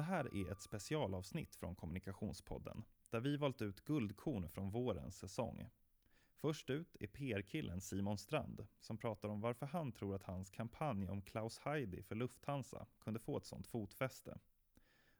Det 0.00 0.04
här 0.04 0.34
är 0.34 0.52
ett 0.52 0.60
specialavsnitt 0.60 1.54
från 1.54 1.74
Kommunikationspodden 1.74 2.84
där 3.10 3.20
vi 3.20 3.36
valt 3.36 3.62
ut 3.62 3.84
guldkorn 3.84 4.48
från 4.48 4.70
vårens 4.70 5.16
säsong. 5.16 5.68
Först 6.34 6.70
ut 6.70 6.96
är 7.00 7.06
PR-killen 7.06 7.80
Simon 7.80 8.18
Strand 8.18 8.66
som 8.78 8.98
pratar 8.98 9.28
om 9.28 9.40
varför 9.40 9.66
han 9.66 9.92
tror 9.92 10.14
att 10.14 10.22
hans 10.22 10.50
kampanj 10.50 11.08
om 11.08 11.22
Klaus 11.22 11.58
Heidi 11.58 12.02
för 12.02 12.14
Lufthansa 12.14 12.86
kunde 12.98 13.20
få 13.20 13.36
ett 13.36 13.44
sånt 13.44 13.66
fotfäste. 13.66 14.38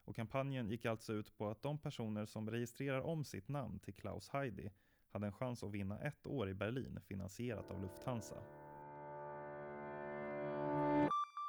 Och 0.05 0.17
kampanjen 0.17 0.69
gick 0.69 0.85
alltså 0.85 1.13
ut 1.13 1.37
på 1.37 1.49
att 1.49 1.63
de 1.63 1.79
personer 1.79 2.27
som 2.27 2.51
registrerar 2.51 3.01
om 3.01 3.25
sitt 3.25 3.49
namn 3.49 3.79
till 3.79 3.95
Klaus 3.95 4.29
Heidi 4.29 4.71
hade 5.09 5.27
en 5.27 5.33
chans 5.33 5.63
att 5.63 5.71
vinna 5.71 5.99
ett 6.01 6.27
år 6.27 6.49
i 6.49 6.55
Berlin 6.55 7.01
finansierat 7.03 7.71
av 7.71 7.83
Lufthansa. 7.83 8.37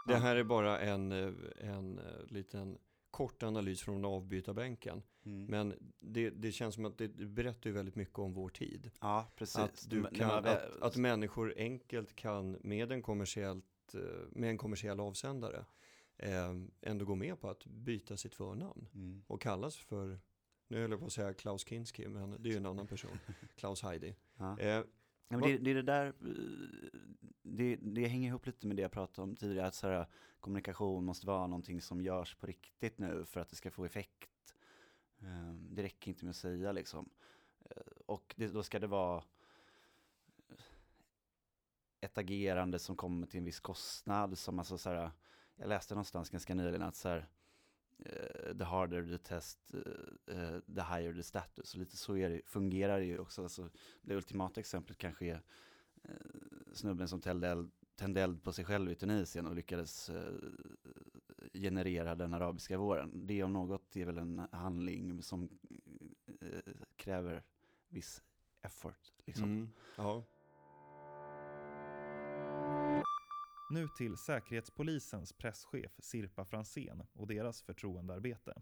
Det 0.07 0.17
här 0.17 0.35
är 0.35 0.43
bara 0.43 0.79
en, 0.79 1.11
eh, 1.11 1.33
en 1.59 1.99
eh, 1.99 2.25
liten 2.25 2.77
kort 3.11 3.43
analys 3.43 3.81
från 3.81 4.05
avbytarbänken. 4.05 5.03
Mm. 5.23 5.45
Men 5.45 5.93
det, 5.99 6.29
det, 6.29 6.51
känns 6.51 6.75
som 6.75 6.85
att 6.85 6.97
det 6.97 7.07
berättar 7.07 7.69
ju 7.69 7.73
väldigt 7.73 7.95
mycket 7.95 8.19
om 8.19 8.33
vår 8.33 8.49
tid. 8.49 8.91
Ja, 9.01 9.27
precis. 9.35 9.57
Att, 9.57 9.89
du 9.89 10.03
kan, 10.03 10.45
att, 10.45 10.81
att 10.81 10.95
människor 10.95 11.53
enkelt 11.57 12.15
kan 12.15 12.51
med 12.51 12.91
en, 12.91 13.01
kommersiellt, 13.01 13.65
eh, 13.93 13.99
med 14.29 14.49
en 14.49 14.57
kommersiell 14.57 14.99
avsändare 14.99 15.65
eh, 16.17 16.53
ändå 16.81 17.05
gå 17.05 17.15
med 17.15 17.39
på 17.39 17.49
att 17.49 17.65
byta 17.65 18.17
sitt 18.17 18.35
förnamn 18.35 18.87
mm. 18.93 19.23
och 19.27 19.41
kallas 19.41 19.75
för, 19.75 20.19
nu 20.67 20.81
höll 20.81 20.91
jag 20.91 20.99
på 20.99 21.05
att 21.05 21.11
säga 21.11 21.33
Klaus 21.33 21.67
Kinski, 21.67 22.07
men 22.07 22.31
det 22.39 22.49
är 22.49 22.51
ju 22.51 22.57
en 22.57 22.65
annan 22.65 22.87
person, 22.87 23.19
Klaus 23.55 23.81
Heidi. 23.81 24.15
Ja. 24.37 24.59
Eh, 24.59 24.83
Ja, 25.31 25.37
det, 25.37 25.57
det, 25.57 25.71
är 25.71 25.75
det 25.75 25.81
där, 25.81 26.13
det, 27.41 27.75
det 27.75 28.07
hänger 28.07 28.27
ihop 28.27 28.45
lite 28.45 28.67
med 28.67 28.75
det 28.75 28.81
jag 28.81 28.91
pratade 28.91 29.23
om 29.23 29.35
tidigare, 29.35 29.67
att 29.67 29.75
så 29.75 29.87
här, 29.87 30.05
kommunikation 30.39 31.05
måste 31.05 31.27
vara 31.27 31.47
någonting 31.47 31.81
som 31.81 32.01
görs 32.01 32.35
på 32.35 32.47
riktigt 32.47 32.97
nu 32.97 33.25
för 33.25 33.39
att 33.39 33.49
det 33.49 33.55
ska 33.55 33.71
få 33.71 33.85
effekt. 33.85 34.55
Ehm, 35.21 35.67
det 35.75 35.83
räcker 35.83 36.09
inte 36.09 36.25
med 36.25 36.29
att 36.29 36.35
säga 36.35 36.71
liksom. 36.71 37.09
Eh, 37.69 37.81
och 38.05 38.33
det, 38.37 38.47
då 38.47 38.63
ska 38.63 38.79
det 38.79 38.87
vara 38.87 39.23
ett 42.01 42.17
agerande 42.17 42.79
som 42.79 42.95
kommer 42.95 43.27
till 43.27 43.37
en 43.37 43.45
viss 43.45 43.59
kostnad, 43.59 44.37
som 44.37 44.59
alltså 44.59 44.77
så 44.77 44.89
här, 44.89 45.11
jag 45.55 45.69
läste 45.69 45.93
någonstans 45.93 46.29
ganska 46.29 46.55
nyligen 46.55 46.81
att 46.81 46.95
så 46.95 47.09
här, 47.09 47.27
Eh, 48.05 48.57
the 48.57 48.63
harder 48.63 49.03
the 49.03 49.17
test, 49.17 49.73
eh, 49.73 50.35
eh, 50.35 50.59
the 50.59 50.81
higher 50.81 51.13
the 51.13 51.23
status. 51.23 51.73
Och 51.73 51.79
lite 51.79 51.97
så 51.97 52.17
är 52.17 52.29
det, 52.29 52.41
fungerar 52.45 52.99
det 52.99 53.05
ju 53.05 53.19
också. 53.19 53.43
Alltså, 53.43 53.69
det 54.01 54.15
ultimata 54.15 54.59
exemplet 54.59 54.97
kanske 54.97 55.25
är 55.25 55.41
snubben 56.73 57.07
som 57.07 57.21
tände 57.21 57.47
eld, 57.47 57.71
tände 57.95 58.21
eld 58.21 58.43
på 58.43 58.53
sig 58.53 58.65
själv 58.65 58.91
i 58.91 58.95
Tunisien 58.95 59.47
och 59.47 59.55
lyckades 59.55 60.11
generera 61.53 62.15
den 62.15 62.33
arabiska 62.33 62.77
våren. 62.77 63.27
Det 63.27 63.43
om 63.43 63.53
något 63.53 63.95
är 63.95 64.05
väl 64.05 64.17
en 64.17 64.47
handling 64.51 65.23
som 65.23 65.49
kräver 66.95 67.43
viss 67.87 68.23
effort. 68.61 69.13
Liksom. 69.25 69.43
Mm, 69.43 69.69
ja. 69.95 70.23
Nu 73.71 73.87
till 73.87 74.17
Säkerhetspolisens 74.17 75.33
presschef 75.33 75.91
Sirpa 75.99 76.45
Fransén 76.45 77.03
och 77.13 77.27
deras 77.27 77.61
förtroendearbete. 77.61 78.61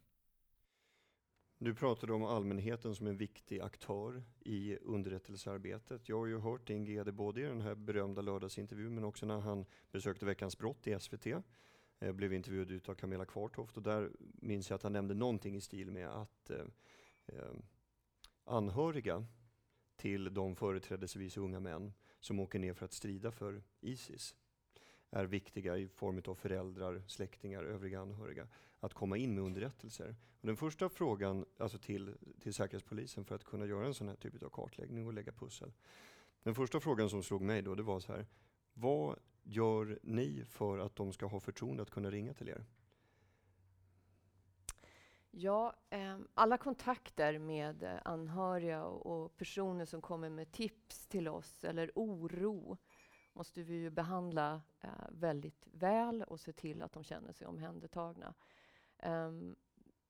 Du 1.57 1.75
pratade 1.75 2.13
om 2.13 2.23
allmänheten 2.23 2.95
som 2.95 3.07
en 3.07 3.17
viktig 3.17 3.59
aktör 3.59 4.23
i 4.39 4.77
underrättelsearbetet. 4.77 6.09
Jag 6.09 6.17
har 6.17 6.25
ju 6.25 6.39
hört 6.39 6.67
din 6.67 6.85
GD 6.85 7.13
både 7.13 7.41
i 7.41 7.43
den 7.43 7.61
här 7.61 7.75
berömda 7.75 8.21
lördagsintervjun 8.21 8.95
men 8.95 9.03
också 9.03 9.25
när 9.25 9.39
han 9.39 9.65
besökte 9.91 10.25
Veckans 10.25 10.57
brott 10.57 10.87
i 10.87 10.99
SVT. 10.99 11.25
Jag 11.25 11.43
eh, 11.99 12.11
blev 12.11 12.33
intervjuad 12.33 12.89
av 12.89 12.95
Camilla 12.95 13.25
Kvartoft 13.25 13.77
och 13.77 13.83
där 13.83 14.11
minns 14.19 14.69
jag 14.69 14.75
att 14.75 14.83
han 14.83 14.93
nämnde 14.93 15.13
någonting 15.13 15.55
i 15.55 15.61
stil 15.61 15.91
med 15.91 16.07
att 16.07 16.49
eh, 16.49 16.65
eh 17.25 17.53
anhöriga 18.43 19.25
till 19.95 20.33
de 20.33 20.55
företrädesvis 20.55 21.37
unga 21.37 21.59
män 21.59 21.93
som 22.19 22.39
åker 22.39 22.59
ner 22.59 22.73
för 22.73 22.85
att 22.85 22.93
strida 22.93 23.31
för 23.31 23.63
Isis 23.81 24.35
är 25.11 25.25
viktiga 25.25 25.77
i 25.77 25.87
form 25.87 26.21
av 26.27 26.35
föräldrar, 26.35 27.03
släktingar, 27.07 27.63
övriga 27.63 28.01
anhöriga, 28.01 28.47
att 28.79 28.93
komma 28.93 29.17
in 29.17 29.35
med 29.35 29.43
underrättelser. 29.43 30.15
Och 30.41 30.47
den 30.47 30.57
första 30.57 30.89
frågan 30.89 31.45
alltså 31.57 31.77
till, 31.77 32.15
till 32.39 32.53
Säkerhetspolisen 32.53 33.25
för 33.25 33.35
att 33.35 33.43
kunna 33.43 33.65
göra 33.65 33.85
en 33.85 33.93
sån 33.93 34.07
här 34.07 34.15
typ 34.15 34.43
av 34.43 34.49
kartläggning 34.49 35.07
och 35.07 35.13
lägga 35.13 35.31
pussel. 35.31 35.71
Den 36.43 36.55
första 36.55 36.79
frågan 36.79 37.09
som 37.09 37.23
slog 37.23 37.41
mig 37.41 37.61
då, 37.61 37.75
det 37.75 37.83
var 37.83 37.99
så 37.99 38.11
här, 38.11 38.25
vad 38.73 39.19
gör 39.43 39.99
ni 40.03 40.45
för 40.45 40.77
att 40.77 40.95
de 40.95 41.13
ska 41.13 41.25
ha 41.25 41.39
förtroende 41.39 41.83
att 41.83 41.89
kunna 41.89 42.11
ringa 42.11 42.33
till 42.33 42.49
er? 42.49 42.65
Ja, 45.31 45.75
eh, 45.89 46.17
alla 46.33 46.57
kontakter 46.57 47.39
med 47.39 47.99
anhöriga 48.05 48.85
och 48.85 49.37
personer 49.37 49.85
som 49.85 50.01
kommer 50.01 50.29
med 50.29 50.51
tips 50.51 51.07
till 51.07 51.27
oss 51.27 51.63
eller 51.63 51.91
oro 51.95 52.77
måste 53.33 53.63
vi 53.63 53.73
ju 53.73 53.89
behandla 53.89 54.61
eh, 54.81 54.89
väldigt 55.09 55.67
väl 55.71 56.23
och 56.23 56.39
se 56.39 56.53
till 56.53 56.81
att 56.81 56.91
de 56.91 57.03
känner 57.03 57.33
sig 57.33 57.47
omhändertagna. 57.47 58.33
Um, 59.03 59.55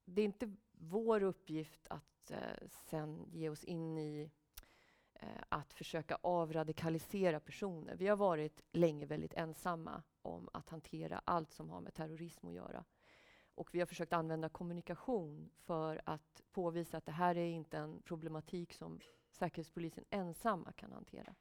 det 0.05 0.21
är 0.21 0.25
inte 0.25 0.55
vår 0.71 1.23
uppgift 1.23 1.87
att 1.89 2.31
eh, 2.31 2.67
sen 2.69 3.25
ge 3.31 3.49
oss 3.49 3.63
in 3.63 3.97
i 3.97 4.31
eh, 5.13 5.43
att 5.49 5.73
försöka 5.73 6.17
avradikalisera 6.21 7.39
personer. 7.39 7.95
Vi 7.95 8.07
har 8.07 8.17
varit 8.17 8.61
länge 8.71 9.05
väldigt 9.05 9.33
ensamma 9.33 10.03
om 10.21 10.49
att 10.53 10.69
hantera 10.69 11.21
allt 11.25 11.53
som 11.53 11.69
har 11.69 11.81
med 11.81 11.93
terrorism 11.93 12.47
att 12.47 12.53
göra. 12.53 12.85
Och 13.55 13.75
vi 13.75 13.79
har 13.79 13.85
försökt 13.85 14.13
använda 14.13 14.49
kommunikation 14.49 15.49
för 15.55 16.01
att 16.05 16.41
påvisa 16.51 16.97
att 16.97 17.05
det 17.05 17.11
här 17.11 17.37
är 17.37 17.49
inte 17.49 17.77
en 17.77 18.01
problematik 18.01 18.73
som 18.73 18.99
Säkerhetspolisen 19.31 20.05
ensamma 20.09 20.71
kan 20.71 20.91
hantera. 20.91 21.35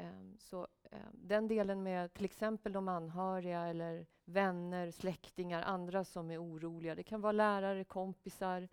Ehm, 0.00 0.38
så 0.38 0.66
ehm, 0.90 1.12
den 1.12 1.48
delen 1.48 1.82
med 1.82 2.14
till 2.14 2.24
exempel 2.24 2.72
de 2.72 2.88
anhöriga 2.88 3.66
eller 3.66 4.06
vänner, 4.24 4.90
släktingar, 4.90 5.62
andra 5.62 6.04
som 6.04 6.30
är 6.30 6.42
oroliga. 6.42 6.94
Det 6.94 7.02
kan 7.02 7.20
vara 7.20 7.32
lärare, 7.32 7.84
kompisar 7.84 8.68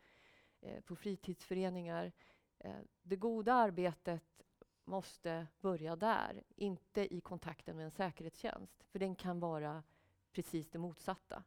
eh, 0.61 0.81
på 0.81 0.95
fritidsföreningar. 0.95 2.11
Ehm, 2.59 2.87
det 3.01 3.15
goda 3.15 3.53
arbetet 3.53 4.43
måste 4.85 5.47
börja 5.59 5.95
där, 5.95 6.43
inte 6.55 7.15
i 7.15 7.21
kontakten 7.21 7.75
med 7.75 7.85
en 7.85 7.91
säkerhetstjänst. 7.91 8.83
För 8.83 8.99
den 8.99 9.15
kan 9.15 9.39
vara 9.39 9.83
precis 10.31 10.69
det 10.69 10.79
motsatta. 10.79 11.43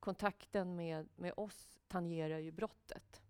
Kontakten 0.00 0.76
med, 0.76 1.08
med 1.16 1.32
oss 1.36 1.78
tangerar 1.88 2.38
ju 2.38 2.50
brottet. 2.50 3.22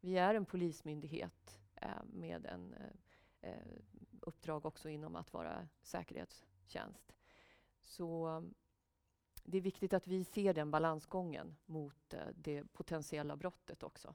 Vi 0.00 0.18
är 0.18 0.34
en 0.34 0.44
polismyndighet 0.44 1.60
eh, 1.74 2.02
med 2.12 2.46
en 2.46 2.74
eh, 2.74 3.50
eh 3.50 3.78
uppdrag 4.24 4.66
också 4.66 4.88
inom 4.88 5.16
att 5.16 5.32
vara 5.32 5.68
säkerhetstjänst. 5.82 7.12
Så 7.80 8.28
um, 8.28 8.54
det 9.44 9.58
är 9.58 9.62
viktigt 9.62 9.92
att 9.92 10.06
vi 10.06 10.24
ser 10.24 10.54
den 10.54 10.70
balansgången 10.70 11.56
mot 11.66 12.14
eh, 12.14 12.20
det 12.34 12.64
potentiella 12.72 13.36
brottet 13.36 13.82
också. 13.82 14.14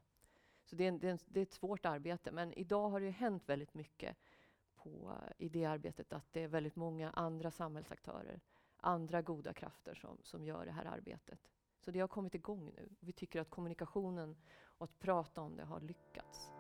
Så 0.66 0.76
det 0.76 0.84
är, 0.84 0.88
en, 0.88 1.00
det, 1.00 1.08
är 1.08 1.12
en, 1.12 1.20
det 1.26 1.40
är, 1.40 1.44
ett 1.44 1.52
svårt 1.52 1.86
arbete, 1.86 2.32
men 2.32 2.54
idag 2.54 2.90
har 2.90 3.00
det 3.00 3.10
hänt 3.10 3.50
väldigt 3.50 3.74
mycket 3.74 4.18
på, 4.76 5.14
i 5.38 5.50
det 5.50 5.66
arbetet 5.66 6.14
att 6.14 6.34
det 6.34 6.44
är 6.44 6.48
väldigt 6.48 6.76
många 6.76 7.12
andra 7.12 7.52
samhällsaktörer, 7.52 8.42
andra 8.78 9.22
goda 9.22 9.54
krafter 9.54 9.94
som, 9.94 10.18
som 10.24 10.46
gör 10.46 10.66
det 10.66 10.72
här 10.72 10.86
arbetet. 10.86 11.40
Så 11.80 11.92
det 11.92 12.00
har 12.00 12.08
kommit 12.08 12.36
igång 12.36 12.72
nu. 12.76 12.90
Vi 13.00 13.14
tycker 13.14 13.42
att 13.42 13.50
kommunikationen 13.50 14.36
och 14.78 14.84
att 14.84 15.00
prata 15.00 15.42
om 15.42 15.56
det 15.56 15.64
har 15.64 15.80
lyckats. 15.80 16.59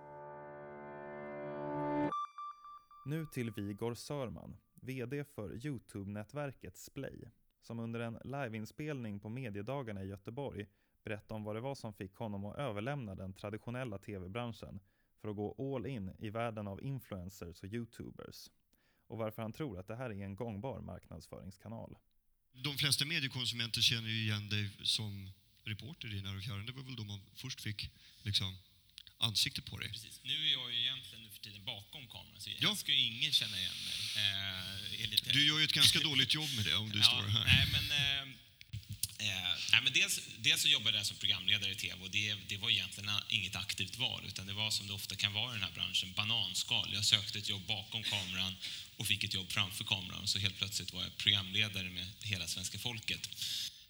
Nu 3.10 3.26
till 3.26 3.52
Vigor 3.52 3.96
Sörman, 3.96 4.58
VD 4.74 5.24
för 5.24 5.66
Youtube-nätverket 5.66 6.78
Splay, 6.78 7.32
som 7.62 7.80
under 7.80 8.00
en 8.00 8.20
liveinspelning 8.24 9.20
på 9.20 9.30
mediedagarna 9.30 10.04
i 10.04 10.08
Göteborg 10.08 10.68
berättade 11.04 11.34
om 11.34 11.44
vad 11.44 11.56
det 11.56 11.60
var 11.60 11.76
som 11.76 11.94
fick 11.94 12.16
honom 12.16 12.46
att 12.46 12.58
överlämna 12.58 13.16
den 13.16 13.34
traditionella 13.34 13.98
tv-branschen 13.98 14.80
för 15.22 15.30
att 15.30 15.36
gå 15.36 15.76
all 15.76 15.86
in 15.86 16.12
i 16.20 16.30
världen 16.30 16.68
av 16.68 16.84
influencers 16.84 17.64
och 17.64 17.70
youtubers. 17.70 18.50
Och 19.08 19.18
varför 19.18 19.42
han 19.42 19.54
tror 19.54 19.80
att 19.80 19.88
det 19.88 19.96
här 19.96 20.10
är 20.10 20.24
en 20.24 20.36
gångbar 20.36 20.82
marknadsföringskanal. 20.82 21.98
De 22.64 22.74
flesta 22.78 23.06
mediekonsumenter 23.06 23.82
känner 23.82 24.10
ju 24.10 24.22
igen 24.22 24.50
dig 24.50 24.70
som 24.84 25.32
reporter 25.64 26.14
i 26.18 26.22
När 26.22 26.38
och 26.38 26.44
fjärran. 26.44 26.66
Det 26.66 26.72
var 26.72 26.84
väl 26.84 26.96
då 26.96 27.04
man 27.04 27.20
först 27.36 27.62
fick 27.62 27.92
liksom 28.24 28.58
ansikte 29.20 29.62
på 29.62 29.78
dig. 29.78 29.90
Precis. 29.90 30.20
Nu 30.24 30.48
är 30.48 30.52
jag 30.52 30.74
ju 30.74 30.80
egentligen 30.80 31.24
nu 31.24 31.30
för 31.30 31.40
tiden 31.40 31.66
bakom 31.66 32.08
kameran, 32.08 32.42
så 32.42 32.50
ja. 32.60 32.76
ska 32.76 32.92
ju 32.92 33.00
ingen 33.00 33.32
känna 33.32 33.58
igen 33.60 33.74
mig. 33.86 34.00
Eh, 35.04 35.10
lite... 35.10 35.32
Du 35.32 35.48
gör 35.48 35.60
ju 35.60 35.64
ett 35.64 35.74
ganska 35.74 36.00
dåligt 36.00 36.34
jobb 36.34 36.50
med 36.56 36.66
det 36.66 36.76
om 36.76 36.90
du 36.90 37.00
ja, 37.00 37.04
står 37.04 37.28
här. 37.28 37.46
Nej, 37.46 37.68
men, 37.72 37.92
eh, 37.92 38.22
eh, 39.78 39.84
men 39.84 39.94
dels, 39.94 40.20
dels 40.38 40.62
så 40.62 40.68
jobbade 40.68 40.98
jag 40.98 41.06
som 41.06 41.18
programledare 41.18 41.72
i 41.72 41.76
tv 41.76 42.04
och 42.04 42.10
det, 42.10 42.36
det 42.48 42.58
var 42.58 42.70
egentligen 42.70 43.10
inget 43.30 43.56
aktivt 43.56 43.98
val, 43.98 44.24
utan 44.28 44.48
det 44.48 44.54
var 44.54 44.72
som 44.72 44.88
det 44.88 44.94
ofta 44.94 45.16
kan 45.16 45.34
vara 45.34 45.52
i 45.52 45.54
den 45.54 45.64
här 45.64 45.72
branschen, 45.72 46.14
bananskal. 46.14 46.90
Jag 46.94 47.06
sökte 47.06 47.38
ett 47.38 47.50
jobb 47.50 47.66
bakom 47.68 48.04
kameran 48.04 48.56
och 48.98 49.08
fick 49.08 49.24
ett 49.24 49.34
jobb 49.34 49.52
framför 49.52 49.84
kameran, 49.84 50.28
så 50.28 50.40
helt 50.40 50.58
plötsligt 50.58 50.94
var 50.94 51.04
jag 51.04 51.18
programledare 51.18 51.90
med 51.90 52.08
hela 52.22 52.48
svenska 52.48 52.80
folket. 52.80 53.30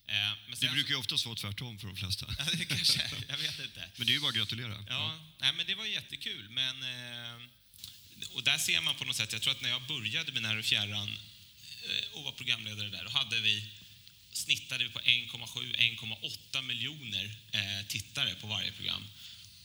Eh, 0.09 0.15
men 0.15 0.51
Det 0.51 0.57
sen- 0.57 0.73
brukar 0.73 0.89
ju 0.89 0.95
oftast 0.95 1.25
vara 1.25 1.35
tvärtom 1.35 1.79
för 1.79 1.87
de 1.87 1.95
flesta. 1.97 2.25
Ja, 2.39 2.45
det 2.53 2.65
kanske. 2.65 3.11
Jag 3.27 3.37
vet 3.37 3.59
inte. 3.59 3.89
Men 3.95 4.05
det 4.07 4.11
är 4.11 4.13
ju 4.13 4.19
bara 4.19 4.29
att 4.29 4.35
gratulera. 4.35 4.85
Ja, 4.89 5.19
nej, 5.39 5.53
men 5.53 5.65
det 5.65 5.75
var 5.75 5.85
jättekul. 5.85 6.49
Men, 6.49 6.75
eh, 6.83 7.41
och 8.33 8.43
där 8.43 8.57
ser 8.57 8.81
man 8.81 8.95
på 8.95 9.05
något 9.05 9.15
sätt, 9.15 9.33
jag 9.33 9.41
tror 9.41 9.53
att 9.53 9.61
när 9.61 9.69
jag 9.69 9.81
började 9.87 10.31
med 10.31 10.41
När 10.41 10.57
och 10.57 10.65
fjärran 10.65 11.17
eh, 11.89 12.11
och 12.17 12.23
var 12.23 12.31
programledare 12.31 12.89
där, 12.89 13.03
då 13.03 13.09
hade 13.09 13.39
vi, 13.39 13.63
snittade 14.31 14.83
vi 14.83 14.89
på 14.89 14.99
1,7-1,8 14.99 16.61
miljoner 16.61 17.35
tittare 17.87 18.35
på 18.35 18.47
varje 18.47 18.71
program. 18.71 19.05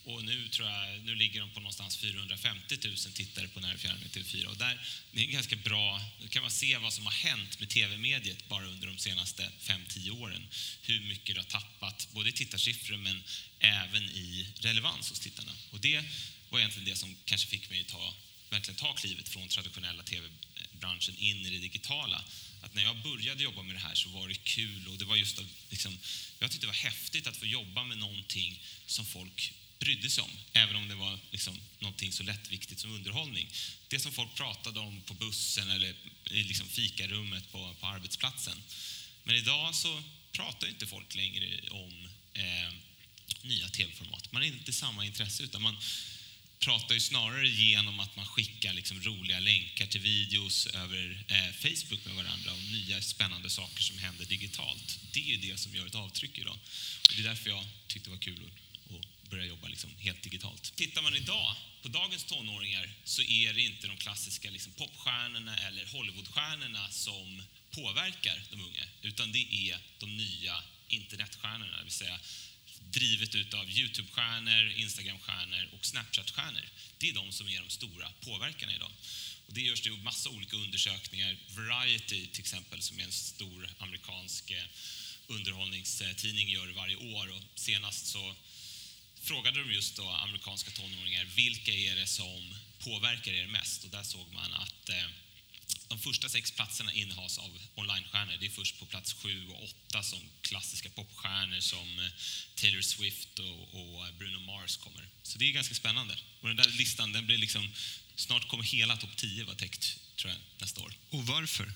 Och 0.04 0.24
nu 0.24 0.48
tror 0.48 0.68
jag, 0.68 1.02
nu 1.04 1.14
ligger 1.14 1.40
de 1.40 1.50
på 1.50 1.60
någonstans 1.60 1.96
450 1.96 2.78
000 2.84 2.96
tittare 2.96 3.48
på 3.48 3.60
När 3.60 3.76
fjärran 3.76 4.02
i 4.02 4.18
TV4. 4.18 4.44
Och 4.44 4.56
där, 4.56 4.80
det 5.12 5.20
är 5.20 5.24
en 5.24 5.30
ganska 5.30 5.56
bra, 5.56 6.00
då 6.22 6.28
kan 6.28 6.42
man 6.42 6.50
se 6.50 6.78
vad 6.78 6.92
som 6.92 7.06
har 7.06 7.12
hänt 7.12 7.60
med 7.60 7.68
TV-mediet 7.68 8.48
bara 8.48 8.66
under 8.66 8.86
de 8.86 8.98
senaste 8.98 9.50
5-10 9.60 10.10
åren. 10.10 10.48
Hur 10.82 11.00
mycket 11.00 11.34
det 11.34 11.40
har 11.40 11.60
tappat, 11.60 12.08
både 12.12 12.28
i 12.28 12.32
tittarsiffror 12.32 12.96
men 12.96 13.22
även 13.58 14.02
i 14.02 14.48
relevans 14.60 15.10
hos 15.10 15.20
tittarna. 15.20 15.52
Och 15.70 15.80
det 15.80 16.04
var 16.50 16.58
egentligen 16.58 16.88
det 16.88 16.96
som 16.96 17.16
kanske 17.24 17.48
fick 17.48 17.70
mig 17.70 17.80
att 17.80 17.88
ta, 17.88 18.14
verkligen 18.50 18.76
ta 18.76 18.92
klivet 18.94 19.28
från 19.28 19.48
traditionella 19.48 20.02
tv-branschen 20.02 21.14
in 21.18 21.46
i 21.46 21.50
det 21.50 21.58
digitala. 21.58 22.24
Att 22.60 22.74
när 22.74 22.82
jag 22.82 22.96
började 22.96 23.42
jobba 23.42 23.62
med 23.62 23.76
det 23.76 23.80
här 23.80 23.94
så 23.94 24.08
var 24.08 24.28
det 24.28 24.34
kul 24.34 24.88
och 24.88 24.98
det 24.98 25.04
var 25.04 25.16
just 25.16 25.40
liksom, 25.70 25.98
jag 26.38 26.50
tyckte 26.50 26.66
det 26.66 26.72
var 26.72 26.90
häftigt 26.90 27.26
att 27.26 27.36
få 27.36 27.46
jobba 27.46 27.84
med 27.84 27.98
någonting 27.98 28.62
som 28.86 29.04
folk 29.06 29.52
brydde 29.84 30.10
sig 30.10 30.22
om, 30.25 30.31
även 30.52 30.76
om 30.76 30.88
det 30.88 30.94
var 30.94 31.19
liksom 31.31 31.60
någonting 31.78 32.12
så 32.12 32.22
lättviktigt 32.22 32.81
som 32.81 32.90
underhållning. 32.90 33.48
Det 33.88 34.00
som 34.00 34.12
folk 34.12 34.34
pratade 34.34 34.81
om 34.81 35.00
på 35.00 35.14
bussen 35.14 35.70
eller 35.70 35.94
i 36.31 36.42
liksom 36.42 36.69
fikarummet 36.69 37.52
på, 37.52 37.75
på 37.81 37.86
arbetsplatsen. 37.86 38.62
Men 39.25 39.36
idag 39.36 39.75
så 39.75 40.02
pratar 40.32 40.69
inte 40.69 40.86
folk 40.86 41.14
längre 41.14 41.70
om 41.70 42.08
eh, 42.34 42.72
nya 43.42 43.69
tv-format. 43.69 44.32
Man 44.32 44.42
har 44.42 44.46
inte 44.46 44.72
samma 44.72 45.04
intresse 45.04 45.42
utan 45.42 45.62
man 45.62 45.76
pratar 46.58 46.94
ju 46.94 47.00
snarare 47.00 47.48
genom 47.48 48.00
att 48.00 48.16
man 48.16 48.26
skickar 48.26 48.72
liksom 48.72 49.02
roliga 49.02 49.40
länkar 49.40 49.87
till 49.87 50.00
videos 50.00 50.66
över 50.66 51.25
eh, 51.28 51.52
Facebook 51.52 52.04
med 52.04 52.14
varandra 52.14 52.52
om 52.52 52.72
nya 52.72 53.02
spännande 53.02 53.50
saker 53.50 53.82
som 53.82 53.98
händer 53.98 54.25
digitalt. 54.25 54.98
Det 55.12 55.34
är 55.34 55.38
det 55.38 55.60
som 55.60 55.75
gör 55.75 55.87
ett 55.87 55.94
avtryck 55.94 56.38
idag. 56.38 56.58
Och 57.08 57.14
det 57.16 57.22
är 57.22 57.28
därför 57.28 57.50
jag 57.50 57.64
tyckte 57.87 58.10
det 58.10 58.14
var 58.14 58.22
kul 58.22 58.40
att, 58.44 58.74
att 58.74 58.74
börja 59.34 59.46
jobba 59.46 59.69
liksom 59.69 59.90
helt 59.98 60.22
digitalt. 60.22 60.72
Tittar 60.76 61.02
man 61.02 61.16
idag 61.16 61.56
på 61.82 61.88
dagens 61.88 62.25
tonåringar 62.25 62.90
så 63.04 63.22
är 63.22 63.52
det 63.52 63.62
inte 63.62 63.86
de 63.86 63.96
klassiska 63.96 64.50
liksom 64.50 64.72
popstjärnorna 64.72 65.58
eller 65.58 65.86
Hollywoodstjärnorna 65.86 66.90
som 66.90 67.42
påverkar 67.70 68.42
de 68.50 68.60
unga, 68.60 68.86
utan 69.02 69.32
det 69.32 69.70
är 69.70 69.78
de 69.98 70.16
nya 70.16 70.62
internetstjärnorna, 70.88 71.76
det 71.78 71.84
vill 71.84 71.92
säga 71.92 72.19
drivet 72.90 73.34
utav 73.34 73.70
Youtube-stjärnor, 73.70 74.72
Instagram-stjärnor 74.76 75.69
och 75.75 75.84
Snapchat-stjärnor. 75.84 76.66
Det 76.98 77.10
är 77.10 77.14
de 77.14 77.32
som 77.32 77.48
är 77.48 77.60
de 77.60 77.70
stora 77.70 78.08
påverkarna 78.20 78.75
idag. 78.75 78.92
Och 79.46 79.54
det 79.54 79.60
görs 79.60 79.82
det 79.82 79.90
massa 79.90 80.30
olika 80.30 80.56
undersökningar. 80.56 81.37
Variety 81.48 82.26
till 82.26 82.40
exempel, 82.40 82.82
som 82.82 83.00
är 83.00 83.04
en 83.04 83.12
stor 83.12 83.69
amerikansk 83.78 84.50
eh, 84.50 84.64
underhållningstidning, 85.26 86.48
gör 86.48 86.66
det 86.66 86.72
varje 86.72 86.96
år. 86.96 87.32
Och 87.37 87.42
senast 87.54 88.06
så 88.06 88.34
frågade 89.25 89.62
de 89.62 89.73
just 89.73 89.97
då 89.97 90.09
amerikanska 90.09 90.71
tonåringar, 90.71 91.25
vilka 91.25 91.73
är 91.73 91.97
det 91.97 92.06
som 92.06 92.55
påverkar 92.79 93.32
er 93.32 93.47
mest? 93.47 93.85
Och 93.85 93.91
där 93.91 94.03
såg 94.03 94.32
man 94.32 94.53
att 94.53 94.88
eh, 94.88 95.06
de 95.88 95.99
första 95.99 96.29
sex 96.29 96.50
platserna 96.50 96.93
innehas 96.93 97.38
av 97.38 97.50
onlinestjärnor. 97.75 98.37
Det 98.41 98.47
är 98.47 98.50
först 98.50 98.79
på 98.79 98.87
plats 98.87 99.12
sju 99.12 99.49
och 99.49 99.65
åtta 99.65 100.03
som 100.03 100.19
klassiska 100.41 100.88
popstjärnor 100.88 101.61
som 101.61 101.99
eh, 101.99 102.11
Taylor 102.55 102.82
Swift 102.82 103.38
och, 103.38 103.81
och 103.81 104.15
Bruno 104.19 104.38
Mars 104.38 104.76
kommer. 104.76 105.09
Så 105.23 105.38
det 105.38 105.49
är 105.49 105.53
ganska 105.53 105.75
spännande. 105.75 106.19
Och 106.41 106.49
den 106.49 106.56
där 106.56 106.69
listan, 106.69 107.12
den 107.12 107.26
blir 107.26 107.38
liksom, 107.38 107.71
snart 108.17 108.49
kommer 108.49 108.65
hela 108.65 108.97
topp 108.97 109.17
10 109.17 109.44
vara 109.44 109.56
täckt, 109.56 109.99
tror 110.17 110.31
jag, 110.32 110.41
nästa 110.59 110.81
år. 110.81 110.94
Och 111.11 111.26
varför? 111.26 111.73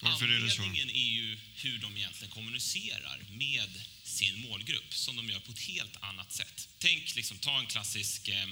Varför 0.00 0.28
är 0.28 0.40
det 0.40 0.50
så? 0.50 0.62
Anledningen 0.62 0.90
är 0.90 1.10
ju 1.10 1.38
hur 1.54 1.78
de 1.78 1.96
egentligen 1.96 2.30
kommunicerar 2.30 3.24
med 3.30 3.70
sin 4.10 4.40
målgrupp, 4.40 4.94
som 4.94 5.16
de 5.16 5.30
gör 5.30 5.40
på 5.40 5.52
ett 5.52 5.58
helt 5.58 5.96
annat 6.00 6.32
sätt. 6.32 6.68
Tänk, 6.78 7.16
liksom, 7.16 7.38
ta 7.38 7.58
en 7.58 7.66
klassisk 7.66 8.28
eh, 8.28 8.46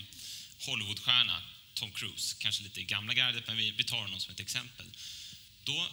Hollywoodstjärna, 0.58 1.42
Tom 1.74 1.92
Cruise, 1.92 2.36
kanske 2.38 2.62
lite 2.62 2.80
i 2.80 2.84
gamla 2.84 3.14
gardet, 3.14 3.46
men 3.46 3.56
vi, 3.56 3.70
vi 3.70 3.84
tar 3.84 3.96
honom 4.02 4.20
som 4.20 4.32
ett 4.32 4.40
exempel. 4.40 4.86
Då, 5.64 5.88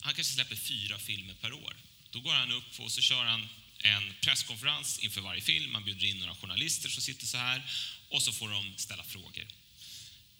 han 0.00 0.14
kanske 0.14 0.34
släpper 0.34 0.56
fyra 0.56 0.98
filmer 0.98 1.34
per 1.34 1.52
år. 1.52 1.76
Då 2.10 2.20
går 2.20 2.34
han 2.34 2.52
upp 2.52 2.80
och 2.80 2.92
så 2.92 3.00
kör 3.00 3.24
han 3.24 3.48
en 3.78 4.14
presskonferens 4.20 4.98
inför 4.98 5.20
varje 5.20 5.40
film. 5.40 5.72
Man 5.72 5.84
bjuder 5.84 6.06
in 6.06 6.18
några 6.18 6.34
journalister 6.34 6.88
som 6.88 7.02
sitter 7.02 7.26
så 7.26 7.36
här 7.36 7.62
och 8.08 8.22
så 8.22 8.32
får 8.32 8.48
de 8.48 8.74
ställa 8.76 9.04
frågor. 9.04 9.46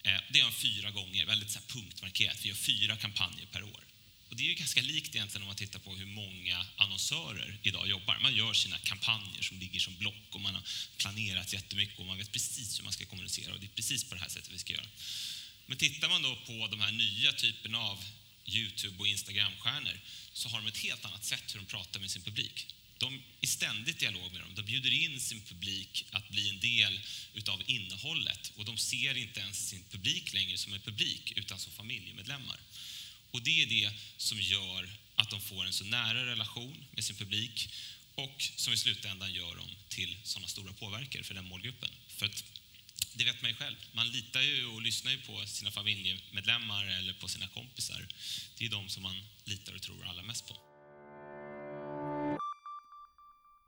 Eh, 0.02 0.20
Det 0.30 0.38
gör 0.38 0.44
han 0.44 0.54
fyra 0.54 0.90
gånger, 0.90 1.26
väldigt 1.26 1.50
så 1.50 1.58
här 1.58 1.66
punktmarkerat. 1.66 2.44
Vi 2.44 2.48
gör 2.48 2.56
fyra 2.56 2.96
kampanjer 2.96 3.46
per 3.46 3.62
år. 3.62 3.84
Och 4.32 4.38
det 4.38 4.44
är 4.44 4.48
ju 4.48 4.54
ganska 4.54 4.82
likt 4.82 5.14
egentligen 5.14 5.42
om 5.42 5.46
man 5.46 5.56
tittar 5.56 5.78
på 5.78 5.94
hur 5.94 6.06
många 6.06 6.66
annonsörer 6.76 7.58
idag 7.62 7.88
jobbar. 7.88 8.18
Man 8.22 8.34
gör 8.34 8.52
sina 8.52 8.78
kampanjer 8.78 9.42
som 9.42 9.58
ligger 9.58 9.80
som 9.80 9.96
block 9.96 10.28
och 10.30 10.40
man 10.40 10.54
har 10.54 10.62
planerat 10.96 11.52
jättemycket 11.52 11.98
och 11.98 12.06
man 12.06 12.18
vet 12.18 12.32
precis 12.32 12.78
hur 12.78 12.84
man 12.84 12.92
ska 12.92 13.04
kommunicera 13.04 13.54
och 13.54 13.60
det 13.60 13.66
är 13.66 13.76
precis 13.76 14.04
på 14.04 14.14
det 14.14 14.20
här 14.20 14.28
sättet 14.28 14.52
vi 14.52 14.58
ska 14.58 14.72
göra. 14.72 14.86
Men 15.66 15.78
tittar 15.78 16.08
man 16.08 16.22
då 16.22 16.36
på 16.36 16.68
de 16.70 16.80
här 16.80 16.92
nya 16.92 17.32
typerna 17.32 17.78
av 17.78 18.04
Youtube 18.46 18.98
och 18.98 19.06
Instagram-stjärnor 19.06 20.00
så 20.32 20.48
har 20.48 20.60
de 20.60 20.66
ett 20.66 20.78
helt 20.78 21.04
annat 21.04 21.24
sätt 21.24 21.54
hur 21.54 21.60
de 21.60 21.66
pratar 21.66 22.00
med 22.00 22.10
sin 22.10 22.22
publik. 22.22 22.66
De 22.98 23.14
är 23.14 23.20
i 23.40 23.46
ständig 23.46 23.96
dialog 23.96 24.32
med 24.32 24.40
dem. 24.40 24.54
De 24.54 24.62
bjuder 24.62 24.92
in 24.92 25.20
sin 25.20 25.40
publik 25.40 26.04
att 26.10 26.28
bli 26.30 26.48
en 26.48 26.60
del 26.60 27.00
utav 27.34 27.62
innehållet 27.66 28.52
och 28.56 28.64
de 28.64 28.78
ser 28.78 29.16
inte 29.16 29.40
ens 29.40 29.68
sin 29.68 29.84
publik 29.90 30.32
längre 30.32 30.58
som 30.58 30.74
en 30.74 30.80
publik 30.80 31.32
utan 31.36 31.58
som 31.58 31.72
familjemedlemmar. 31.72 32.60
Och 33.32 33.42
det 33.42 33.62
är 33.62 33.66
det 33.66 33.92
som 34.16 34.40
gör 34.40 34.90
att 35.14 35.30
de 35.30 35.40
får 35.40 35.64
en 35.66 35.72
så 35.72 35.84
nära 35.84 36.26
relation 36.26 36.84
med 36.92 37.04
sin 37.04 37.16
publik 37.16 37.74
och 38.14 38.42
som 38.56 38.72
i 38.72 38.76
slutändan 38.76 39.32
gör 39.32 39.56
dem 39.56 39.68
till 39.88 40.16
sådana 40.22 40.48
stora 40.48 40.72
påverkare 40.72 41.22
för 41.22 41.34
den 41.34 41.44
målgruppen. 41.44 41.90
För 42.08 42.26
att 42.26 42.44
det 43.14 43.24
vet 43.24 43.42
man 43.42 43.50
ju 43.50 43.56
själv. 43.56 43.76
Man 43.92 44.08
litar 44.08 44.40
ju 44.40 44.66
och 44.66 44.82
lyssnar 44.82 45.12
ju 45.12 45.18
på 45.18 45.46
sina 45.46 45.70
familjemedlemmar 45.70 46.84
eller 46.84 47.12
på 47.12 47.28
sina 47.28 47.48
kompisar. 47.48 48.06
Det 48.58 48.64
är 48.66 48.70
de 48.70 48.88
som 48.88 49.02
man 49.02 49.16
litar 49.44 49.74
och 49.74 49.82
tror 49.82 50.04
allra 50.06 50.22
mest 50.22 50.48
på. 50.48 50.54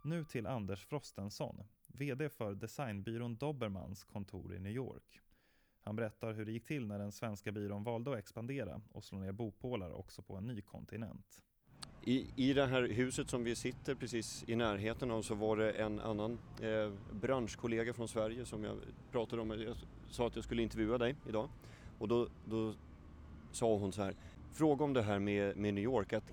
Nu 0.05 0.25
till 0.25 0.47
Anders 0.47 0.81
Frostenson, 0.81 1.57
VD 1.87 2.29
för 2.29 2.55
designbyrån 2.55 3.37
Dobermans 3.37 4.05
kontor 4.05 4.57
i 4.57 4.59
New 4.59 4.73
York. 4.73 5.24
Han 5.85 5.97
berättar 5.97 6.33
hur 6.33 6.45
det 6.45 6.53
gick 6.53 6.67
till 6.67 6.87
när 6.87 6.99
den 6.99 7.13
svenska 7.13 7.53
byrån 7.53 7.85
valde 7.85 8.13
att 8.13 8.19
expandera 8.19 8.81
och 8.93 9.05
slå 9.05 9.19
ner 9.19 9.33
bopålar 9.33 9.93
också 9.93 10.23
på 10.23 10.37
en 10.37 10.47
ny 10.47 10.61
kontinent. 10.61 11.43
I, 12.05 12.27
I 12.37 12.53
det 12.53 12.67
här 12.67 12.83
huset 12.83 13.31
som 13.31 13.45
vi 13.45 13.55
sitter 13.55 13.95
precis 13.95 14.45
i 14.47 14.57
närheten 14.57 15.11
av 15.11 15.23
så 15.23 15.35
var 15.35 15.57
det 15.57 15.71
en 15.71 16.01
annan 16.01 16.39
eh, 16.63 16.93
branschkollega 17.13 17.93
från 17.93 18.09
Sverige 18.09 18.45
som 18.45 18.65
jag 18.65 18.77
pratade 19.13 19.43
om. 19.43 19.51
Jag 19.51 19.77
sa 20.11 20.27
att 20.27 20.35
jag 20.37 20.45
skulle 20.45 20.63
intervjua 20.63 20.99
dig 20.99 21.17
idag 21.29 21.49
och 21.99 22.09
då, 22.09 22.29
då 22.45 22.75
sa 23.53 23.77
hon 23.77 23.93
så 23.93 24.03
här, 24.03 24.15
fråga 24.53 24.85
om 24.85 24.93
det 24.93 25.03
här 25.03 25.19
med, 25.19 25.57
med 25.57 25.75
New 25.75 25.85
York. 25.85 26.13
Att, 26.13 26.33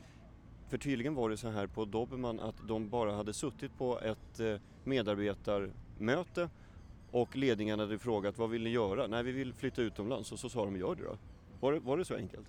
för 0.68 0.78
tydligen 0.78 1.16
var 1.16 1.30
det 1.30 1.38
så 1.38 1.50
här 1.50 1.68
på 1.68 1.86
Dobermann 1.86 2.40
att 2.40 2.68
de 2.68 2.90
bara 2.90 3.14
hade 3.14 3.34
suttit 3.34 3.78
på 3.78 4.00
ett 4.00 4.40
eh, 4.40 4.56
medarbetarmöte 4.84 6.50
och 7.12 7.36
ledningen 7.36 7.80
hade 7.80 8.00
frågat 8.00 8.38
vad 8.38 8.50
vill 8.50 8.64
ni 8.64 8.70
göra? 8.70 9.08
Nej, 9.08 9.24
vi 9.24 9.32
vill 9.32 9.54
flytta 9.54 9.82
utomlands 9.82 10.32
och 10.32 10.40
så 10.40 10.50
sa 10.50 10.66
de 10.66 10.78
gör 10.78 10.96
det 10.96 11.04
då. 11.04 11.18
Var 11.60 11.74
det, 11.74 11.80
var 11.80 11.98
det 11.98 12.06
så 12.06 12.16
enkelt? 12.16 12.48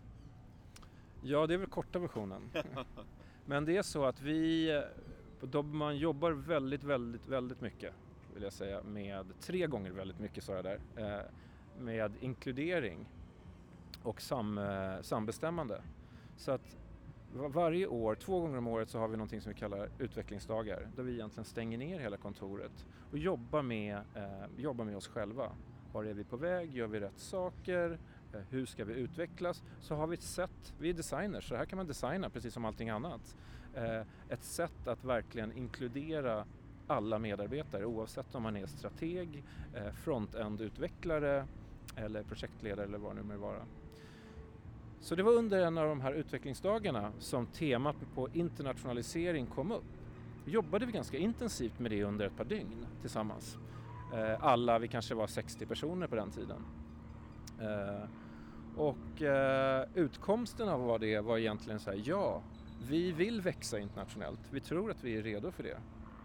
Ja, 1.23 1.47
det 1.47 1.54
är 1.54 1.59
väl 1.59 1.69
korta 1.69 1.99
versionen. 1.99 2.42
Men 3.47 3.64
det 3.64 3.76
är 3.76 3.83
så 3.83 4.04
att 4.04 4.21
vi 4.21 4.83
på 5.40 5.47
Dobermann 5.47 5.97
jobbar 5.97 6.31
väldigt, 6.31 6.85
väldigt, 6.85 7.28
väldigt 7.28 7.61
mycket 7.61 7.95
vill 8.35 8.42
jag 8.42 8.52
säga 8.52 8.83
med, 8.83 9.26
tre 9.40 9.66
gånger 9.66 9.90
väldigt 9.90 10.19
mycket 10.19 10.45
sa 10.45 10.54
jag 10.54 10.64
där, 10.64 10.81
eh, 10.97 11.25
med 11.83 12.12
inkludering 12.21 13.07
och 14.02 14.21
sam, 14.21 14.59
eh, 14.59 15.02
sambestämmande. 15.02 15.83
Så 16.37 16.52
att 16.52 16.76
varje 17.35 17.87
år, 17.87 18.15
två 18.15 18.41
gånger 18.41 18.59
om 18.59 18.67
året 18.67 18.89
så 18.91 18.99
har 18.99 19.09
vi 19.09 19.17
någonting 19.17 19.41
som 19.41 19.53
vi 19.53 19.59
kallar 19.59 19.91
utvecklingsdagar 19.99 20.89
där 20.97 21.03
vi 21.03 21.12
egentligen 21.12 21.45
stänger 21.45 21.79
ner 21.79 21.99
hela 22.01 22.17
kontoret 22.17 22.87
och 23.11 23.19
jobbar 23.19 23.62
med, 23.62 23.97
eh, 24.15 24.47
jobbar 24.57 24.85
med 24.85 24.97
oss 24.97 25.09
själva. 25.09 25.53
Var 25.93 26.05
är 26.05 26.15
vi 26.15 26.25
på 26.25 26.37
väg? 26.37 26.73
Gör 26.75 26.87
vi 26.87 27.01
rätt 27.01 27.19
saker? 27.19 27.99
Eh, 28.35 28.41
Hur 28.51 28.67
ska 28.67 28.85
vi 28.85 28.95
utvecklas? 28.95 29.62
Så 29.81 29.95
har 29.95 30.07
vi 30.07 30.15
ett 30.15 30.23
sätt, 30.23 30.75
vi 30.79 30.91
är 30.91 30.95
designers, 30.95 31.49
så 31.49 31.57
här 31.57 31.65
kan 31.65 31.77
man 31.77 31.87
designa 31.87 32.31
precis 32.31 32.55
som 32.55 32.65
allting 32.65 32.89
annat. 32.91 33.37
Eh, 33.75 34.01
Ett 34.29 34.45
sätt 34.45 34.87
att 34.89 35.05
verkligen 35.05 35.53
inkludera 35.53 36.45
alla 36.87 37.19
medarbetare 37.19 37.85
oavsett 37.87 38.35
om 38.35 38.43
man 38.43 38.57
är 38.57 38.67
strateg, 38.67 39.45
eh, 39.75 39.93
front-end-utvecklare 39.93 41.47
eller 41.97 42.23
projektledare 42.23 42.85
eller 42.87 42.99
vad 42.99 43.17
det 43.17 43.23
nu 43.23 43.35
må 43.35 43.41
vara. 43.41 43.67
Så 45.02 45.14
det 45.14 45.23
var 45.23 45.32
under 45.32 45.66
en 45.66 45.78
av 45.78 45.88
de 45.88 46.00
här 46.00 46.12
utvecklingsdagarna 46.12 47.12
som 47.18 47.47
temat 47.47 47.97
på 48.14 48.28
internationalisering 48.32 49.47
kom 49.47 49.73
upp. 49.73 49.85
Vi 50.44 50.52
jobbade 50.52 50.87
vi 50.87 50.92
ganska 50.92 51.18
intensivt 51.18 51.78
med 51.78 51.90
det 51.90 52.04
under 52.04 52.26
ett 52.26 52.37
par 52.37 52.44
dygn 52.44 52.87
tillsammans. 53.00 53.59
Eh, 54.14 54.44
alla, 54.44 54.78
vi 54.78 54.88
kanske 54.88 55.14
var 55.14 55.26
60 55.26 55.66
personer 55.66 56.06
på 56.06 56.16
den 56.16 56.30
tiden. 56.30 56.64
Eh, 57.61 58.09
och 58.76 59.23
eh, 59.23 59.87
utkomsten 59.94 60.68
av 60.68 61.00
det 61.00 61.21
var 61.21 61.38
egentligen 61.38 61.80
så 61.80 61.90
här, 61.90 62.02
ja, 62.04 62.42
vi 62.88 63.12
vill 63.12 63.40
växa 63.40 63.78
internationellt. 63.78 64.40
Vi 64.50 64.61
tror 64.61 64.90
att 64.90 65.04
vi 65.04 65.16
är 65.16 65.23
redo 65.23 65.50
för 65.50 65.62
det. 65.62 65.78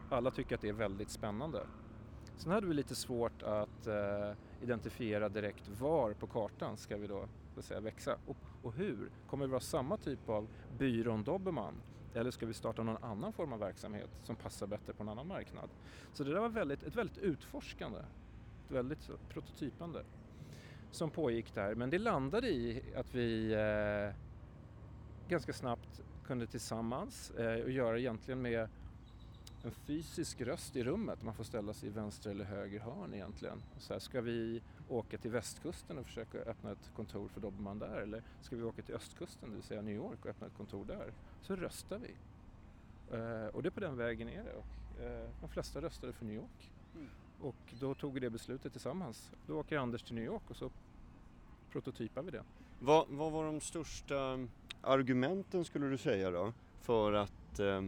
Alla 0.10 0.31
tycker 0.31 0.55
att 0.55 0.62
det 0.62 0.69
är 0.69 0.74
väldigt 0.74 1.10
spännande. 1.10 1.60
Sen 2.38 2.51
hade 2.51 2.67
vi 2.67 2.74
lite 2.74 2.96
svårt 2.96 3.43
att 3.43 3.88
identifiera 4.62 5.29
direkt 5.29 5.67
var 5.67 6.13
på 6.13 6.27
kartan 6.27 6.77
ska 6.77 6.98
vi 6.98 7.07
då 7.07 7.27
så 7.57 7.60
att 7.60 7.65
säga, 7.65 7.79
växa 7.79 8.17
och, 8.25 8.38
och 8.67 8.74
hur. 8.74 9.09
Kommer 9.29 9.45
vi 9.45 9.51
vara 9.51 9.62
samma 9.62 9.97
typ 9.97 10.29
av 10.29 10.47
byrån 10.77 11.24
Dobermann 11.24 11.74
eller 12.13 12.31
ska 12.31 12.45
vi 12.45 12.53
starta 12.53 12.83
någon 12.83 13.03
annan 13.03 13.33
form 13.33 13.53
av 13.53 13.59
verksamhet 13.59 14.09
som 14.24 14.36
passar 14.36 14.67
bättre 14.67 14.93
på 14.93 15.03
en 15.03 15.09
annan 15.09 15.27
marknad? 15.27 15.69
Så 16.13 16.24
det 16.24 16.33
där 16.33 16.39
var 16.39 16.50
väldigt, 16.50 16.83
ett 16.83 16.95
väldigt 16.95 17.17
utforskande, 17.17 18.00
ett 18.00 18.71
väldigt 18.71 19.09
prototypande 19.29 20.03
som 20.91 21.09
pågick 21.09 21.53
där. 21.53 21.75
Men 21.75 21.89
det 21.89 22.00
landade 22.00 22.50
i 22.50 22.83
att 22.95 23.15
vi 23.15 23.53
eh, 23.53 24.15
ganska 25.29 25.53
snabbt 25.53 26.01
kunde 26.25 26.47
tillsammans 26.47 27.31
eh, 27.31 27.63
och 27.63 27.71
göra 27.71 28.00
egentligen 28.00 28.41
med 28.41 28.69
en 29.63 29.71
fysisk 29.71 30.41
röst 30.41 30.75
i 30.75 30.83
rummet. 30.83 31.24
Man 31.24 31.33
får 31.33 31.43
ställa 31.43 31.74
sig 31.74 31.89
i 31.89 31.91
vänster 31.91 32.31
eller 32.31 32.45
höger 32.45 32.79
hörn 32.79 33.13
egentligen. 33.13 33.62
Så 33.77 33.93
här, 33.93 34.00
ska 34.00 34.21
vi 34.21 34.62
åka 34.89 35.17
till 35.17 35.32
västkusten 35.32 35.98
och 35.98 36.06
försöka 36.06 36.38
öppna 36.38 36.72
ett 36.72 36.91
kontor 36.96 37.27
för 37.27 37.41
Dobermann 37.41 37.79
där 37.79 37.98
eller 37.98 38.24
ska 38.41 38.56
vi 38.56 38.63
åka 38.63 38.82
till 38.82 38.96
östkusten, 38.96 39.50
det 39.50 39.56
vill 39.56 39.63
säga 39.63 39.82
New 39.82 39.96
York 39.96 40.25
och 40.25 40.29
öppna 40.29 40.48
ett 40.48 40.58
kontor 40.58 40.86
där? 40.86 41.13
Så 41.41 41.56
röstar 41.56 42.00
vi. 42.00 42.15
Eh, 43.12 43.48
och 43.48 43.63
det 43.63 43.70
är 43.70 43.72
på 43.72 43.79
den 43.79 43.98
vägen 43.98 44.29
är 44.29 44.44
det. 44.44 44.53
Och, 44.53 45.01
eh, 45.03 45.29
de 45.41 45.50
flesta 45.50 45.82
röstade 45.82 46.13
för 46.13 46.25
New 46.25 46.36
York. 46.36 46.72
Mm. 46.96 47.10
Och 47.41 47.74
då 47.79 47.94
tog 47.94 48.13
vi 48.13 48.20
det 48.20 48.29
beslutet 48.29 48.72
tillsammans. 48.72 49.32
Då 49.48 49.60
åker 49.60 49.77
Anders 49.77 50.03
till 50.03 50.15
New 50.15 50.24
York 50.24 50.50
och 50.50 50.56
så 50.56 50.72
prototypar 51.72 52.24
vi 52.24 52.32
det. 52.32 52.44
Vad, 52.79 53.08
vad 53.10 53.32
var 53.32 53.46
de 53.46 53.60
största 53.62 54.48
argumenten 54.82 55.65
skulle 55.65 55.89
du 55.89 55.98
säga 55.98 56.32
då 56.32 56.53
för 56.82 57.13
att 57.13 57.60
eh, 57.60 57.82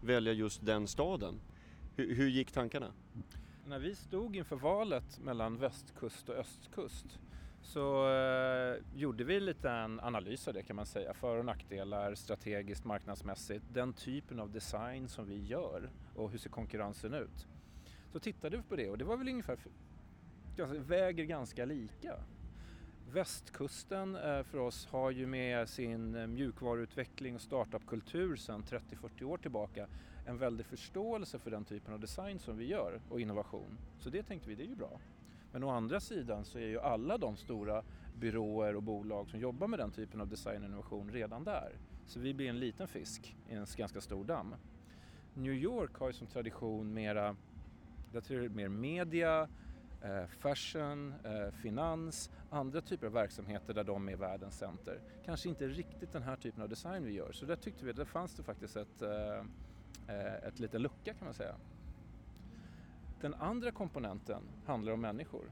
välja 0.00 0.32
just 0.32 0.66
den 0.66 0.88
staden? 0.88 1.40
Hur, 1.96 2.14
hur 2.14 2.28
gick 2.28 2.52
tankarna? 2.52 2.92
När 3.72 3.78
vi 3.78 3.94
stod 3.94 4.36
inför 4.36 4.56
valet 4.56 5.20
mellan 5.20 5.56
västkust 5.56 6.28
och 6.28 6.34
östkust 6.34 7.18
så 7.62 8.08
eh, 8.10 8.76
gjorde 8.94 9.24
vi 9.24 9.40
lite 9.40 9.70
en 9.70 10.00
analys 10.00 10.48
av 10.48 10.54
det 10.54 10.62
kan 10.62 10.76
man 10.76 10.86
säga. 10.86 11.14
För 11.14 11.36
och 11.36 11.44
nackdelar, 11.44 12.14
strategiskt, 12.14 12.84
marknadsmässigt, 12.84 13.64
den 13.72 13.92
typen 13.92 14.40
av 14.40 14.50
design 14.50 15.08
som 15.08 15.28
vi 15.28 15.46
gör 15.46 15.90
och 16.14 16.30
hur 16.30 16.38
ser 16.38 16.50
konkurrensen 16.50 17.14
ut. 17.14 17.46
Så 18.12 18.18
tittade 18.18 18.56
vi 18.56 18.62
på 18.62 18.76
det 18.76 18.90
och 18.90 18.98
det 18.98 19.04
var 19.04 19.16
väl 19.16 19.28
ungefär, 19.28 19.58
väger 20.78 21.24
ganska 21.24 21.64
lika. 21.64 22.14
Västkusten 23.12 24.16
eh, 24.16 24.42
för 24.42 24.58
oss 24.58 24.86
har 24.86 25.10
ju 25.10 25.26
med 25.26 25.68
sin 25.68 26.14
eh, 26.14 26.26
mjukvaruutveckling 26.26 27.34
och 27.34 27.40
startupkultur 27.40 28.36
sedan 28.36 28.62
30-40 28.62 29.22
år 29.24 29.38
tillbaka 29.38 29.86
en 30.24 30.38
väldig 30.38 30.66
förståelse 30.66 31.38
för 31.38 31.50
den 31.50 31.64
typen 31.64 31.94
av 31.94 32.00
design 32.00 32.38
som 32.38 32.56
vi 32.56 32.66
gör 32.66 33.00
och 33.08 33.20
innovation. 33.20 33.78
Så 33.98 34.10
det 34.10 34.22
tänkte 34.22 34.48
vi, 34.48 34.54
det 34.54 34.62
är 34.62 34.68
ju 34.68 34.74
bra. 34.74 35.00
Men 35.52 35.64
å 35.64 35.70
andra 35.70 36.00
sidan 36.00 36.44
så 36.44 36.58
är 36.58 36.66
ju 36.66 36.80
alla 36.80 37.18
de 37.18 37.36
stora 37.36 37.82
byråer 38.20 38.76
och 38.76 38.82
bolag 38.82 39.30
som 39.30 39.40
jobbar 39.40 39.66
med 39.66 39.78
den 39.78 39.90
typen 39.90 40.20
av 40.20 40.28
design 40.28 40.62
och 40.62 40.68
innovation 40.68 41.10
redan 41.12 41.44
där. 41.44 41.72
Så 42.06 42.20
vi 42.20 42.34
blir 42.34 42.48
en 42.48 42.58
liten 42.58 42.88
fisk 42.88 43.36
i 43.48 43.54
en 43.54 43.66
ganska 43.76 44.00
stor 44.00 44.24
damm. 44.24 44.54
New 45.34 45.52
York 45.52 45.94
har 45.94 46.06
ju 46.06 46.12
som 46.12 46.26
tradition 46.26 46.94
mera, 46.94 47.36
jag 48.12 48.24
tror 48.24 48.38
det 48.38 48.44
är 48.44 48.48
mer 48.48 48.68
media, 48.68 49.48
eh, 50.02 50.26
fashion, 50.26 51.14
eh, 51.24 51.50
finans, 51.62 52.30
andra 52.50 52.80
typer 52.80 53.06
av 53.06 53.12
verksamheter 53.12 53.74
där 53.74 53.84
de 53.84 54.08
är 54.08 54.16
världens 54.16 54.58
center. 54.58 55.00
Kanske 55.24 55.48
inte 55.48 55.68
riktigt 55.68 56.12
den 56.12 56.22
här 56.22 56.36
typen 56.36 56.62
av 56.62 56.68
design 56.68 57.04
vi 57.04 57.12
gör. 57.12 57.32
Så 57.32 57.46
där 57.46 57.56
tyckte 57.56 57.84
vi 57.84 57.90
att 57.90 57.96
det 57.96 58.04
fanns 58.04 58.34
det 58.34 58.42
faktiskt 58.42 58.76
ett, 58.76 59.02
eh, 59.02 59.44
Eh, 60.08 60.34
ett 60.48 60.60
liten 60.60 60.82
lucka 60.82 61.14
kan 61.14 61.24
man 61.24 61.34
säga. 61.34 61.54
Den 63.20 63.34
andra 63.34 63.70
komponenten 63.70 64.42
handlar 64.66 64.92
om 64.92 65.00
människor. 65.00 65.50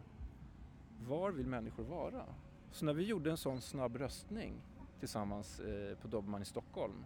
Var 1.08 1.30
vill 1.30 1.46
människor 1.46 1.84
vara? 1.84 2.24
Så 2.70 2.84
när 2.84 2.92
vi 2.92 3.04
gjorde 3.04 3.30
en 3.30 3.36
sån 3.36 3.60
snabb 3.60 3.96
röstning 3.96 4.52
tillsammans 4.98 5.60
eh, 5.60 5.96
på 5.96 6.08
Dobermann 6.08 6.42
i 6.42 6.44
Stockholm 6.44 7.04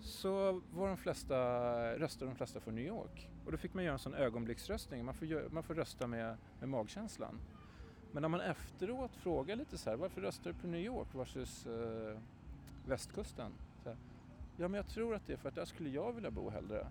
så 0.00 0.60
var 0.72 0.88
de 0.88 0.96
flesta, 0.96 1.36
röstade 1.98 2.30
de 2.30 2.36
flesta 2.36 2.60
för 2.60 2.72
New 2.72 2.86
York. 2.86 3.30
Och 3.44 3.52
då 3.52 3.58
fick 3.58 3.74
man 3.74 3.84
göra 3.84 3.92
en 3.92 3.98
sån 3.98 4.14
ögonblicksröstning, 4.14 5.04
man 5.04 5.14
får, 5.14 5.50
man 5.50 5.62
får 5.62 5.74
rösta 5.74 6.06
med, 6.06 6.36
med 6.60 6.68
magkänslan. 6.68 7.40
Men 8.12 8.22
när 8.22 8.28
man 8.28 8.40
efteråt 8.40 9.16
frågar 9.16 9.56
lite 9.56 9.78
så 9.78 9.90
här, 9.90 9.96
varför 9.96 10.20
röstar 10.20 10.52
du 10.52 10.58
på 10.58 10.66
New 10.66 10.80
York 10.80 11.08
versus 11.14 11.66
eh, 11.66 12.18
västkusten? 12.86 13.52
Så 13.82 13.88
här, 13.88 13.98
ja 14.60 14.68
men 14.68 14.74
jag 14.76 14.88
tror 14.88 15.14
att 15.14 15.26
det 15.26 15.32
är 15.32 15.36
för 15.36 15.48
att 15.48 15.54
där 15.54 15.64
skulle 15.64 15.90
jag 15.90 16.12
vilja 16.12 16.30
bo 16.30 16.50
hellre. 16.50 16.86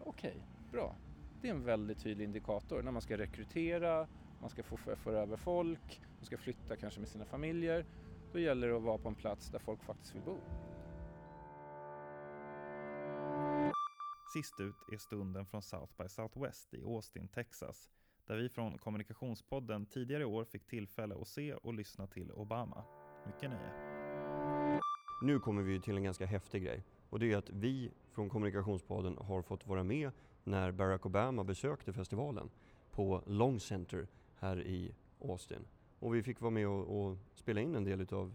Okej, 0.00 0.46
bra. 0.72 0.96
Det 1.42 1.48
är 1.48 1.52
en 1.54 1.64
väldigt 1.64 1.98
tydlig 1.98 2.24
indikator 2.24 2.82
när 2.82 2.92
man 2.92 3.02
ska 3.02 3.18
rekrytera, 3.18 4.08
man 4.40 4.50
ska 4.50 4.62
få 4.62 4.76
för- 4.76 4.96
föra 4.96 5.18
över 5.18 5.36
folk, 5.36 6.02
man 6.16 6.24
ska 6.24 6.38
flytta 6.38 6.76
kanske 6.76 7.00
med 7.00 7.08
sina 7.08 7.24
familjer. 7.24 7.86
Då 8.32 8.38
gäller 8.38 8.68
det 8.68 8.76
att 8.76 8.82
vara 8.82 8.98
på 8.98 9.08
en 9.08 9.14
plats 9.14 9.50
där 9.50 9.58
folk 9.58 9.82
faktiskt 9.82 10.14
vill 10.14 10.22
bo. 10.22 10.38
Sist 14.34 14.60
ut 14.60 14.92
är 14.92 14.98
stunden 14.98 15.46
från 15.46 15.62
South 15.62 15.92
by 15.98 16.08
Southwest 16.08 16.74
i 16.74 16.82
Austin, 16.82 17.28
Texas, 17.28 17.90
där 18.26 18.36
vi 18.36 18.48
från 18.48 18.78
Kommunikationspodden 18.78 19.86
tidigare 19.86 20.22
i 20.22 20.26
år 20.26 20.44
fick 20.44 20.66
tillfälle 20.66 21.14
att 21.14 21.28
se 21.28 21.54
och 21.54 21.74
lyssna 21.74 22.06
till 22.06 22.32
Obama. 22.32 22.84
Mycket 23.26 23.50
nöje. 23.50 23.72
Nu 25.22 25.38
kommer 25.38 25.62
vi 25.62 25.80
till 25.80 25.96
en 25.96 26.04
ganska 26.04 26.26
häftig 26.26 26.62
grej 26.62 26.84
och 27.10 27.18
det 27.18 27.32
är 27.32 27.36
att 27.36 27.50
vi 27.50 27.90
från 28.12 28.28
Kommunikationspodden 28.28 29.18
har 29.18 29.42
fått 29.42 29.66
vara 29.66 29.84
med 29.84 30.10
när 30.44 30.72
Barack 30.72 31.06
Obama 31.06 31.44
besökte 31.44 31.92
festivalen 31.92 32.50
på 32.90 33.22
Long 33.26 33.60
Center 33.60 34.06
här 34.36 34.60
i 34.60 34.94
Austin. 35.20 35.64
Och 35.98 36.14
vi 36.14 36.22
fick 36.22 36.40
vara 36.40 36.50
med 36.50 36.68
och, 36.68 37.06
och 37.06 37.16
spela 37.34 37.60
in 37.60 37.74
en 37.74 37.84
del 37.84 38.00
utav, 38.00 38.34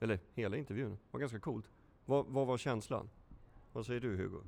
eller 0.00 0.18
hela 0.34 0.56
intervjun. 0.56 0.90
Det 0.90 0.98
var 1.10 1.20
ganska 1.20 1.40
coolt. 1.40 1.70
Vad, 2.04 2.26
vad 2.26 2.46
var 2.46 2.58
känslan? 2.58 3.10
Vad 3.72 3.86
säger 3.86 4.00
du 4.00 4.16
Hugo? 4.16 4.40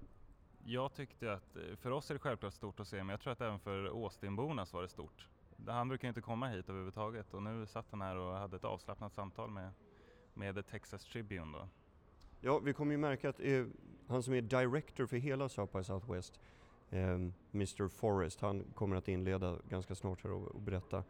Jag 0.64 0.94
tyckte 0.94 1.32
att, 1.32 1.56
eh, 1.56 1.76
för 1.76 1.90
oss 1.90 2.11
är 2.11 2.14
det 2.14 2.20
självklart 2.20 2.54
stort 2.54 2.80
att 2.80 2.88
se, 2.88 2.96
men 2.96 3.08
jag 3.08 3.20
tror 3.20 3.32
att 3.32 3.40
även 3.40 3.58
för 3.58 3.85
Austinborna 3.85 4.66
så 4.66 4.76
var 4.76 4.82
det 4.82 4.88
stort. 4.88 5.28
Han 5.66 5.88
brukar 5.88 6.08
ju 6.08 6.08
inte 6.08 6.20
komma 6.20 6.49
hit 6.49 6.68
överhuvudtaget 6.68 7.35
och 7.35 7.42
nu 7.42 7.66
satt 7.66 7.90
han 7.90 8.00
här 8.00 8.16
och 8.16 8.35
hade 8.35 8.56
ett 8.56 8.64
avslappnat 8.64 9.12
samtal 9.12 9.50
med, 9.50 9.70
med 10.35 10.54
The 10.54 10.62
Texas 10.62 11.04
Tribune 11.04 11.58
då. 11.58 11.68
Ja, 12.40 12.59
vi 12.59 12.73
kommer 12.73 12.93
ju 12.93 12.99
märka 12.99 13.28
att 13.28 13.40
eh, 13.40 13.64
han 14.07 14.23
som 14.23 14.35
är 14.35 14.40
director 14.43 15.07
för 15.07 15.16
hela 15.16 15.49
South 15.49 15.76
by 15.76 15.85
Southwest, 15.85 16.40
eh, 16.90 17.11
Mr 17.55 17.88
Forrest, 17.88 18.40
han 18.40 18.64
kommer 18.75 18.97
att 18.97 19.09
inleda 19.09 19.59
ganska 19.69 19.95
snart 19.95 20.25
här 20.25 20.31
och, 20.33 20.47
och 20.55 20.61
berätta, 20.61 21.05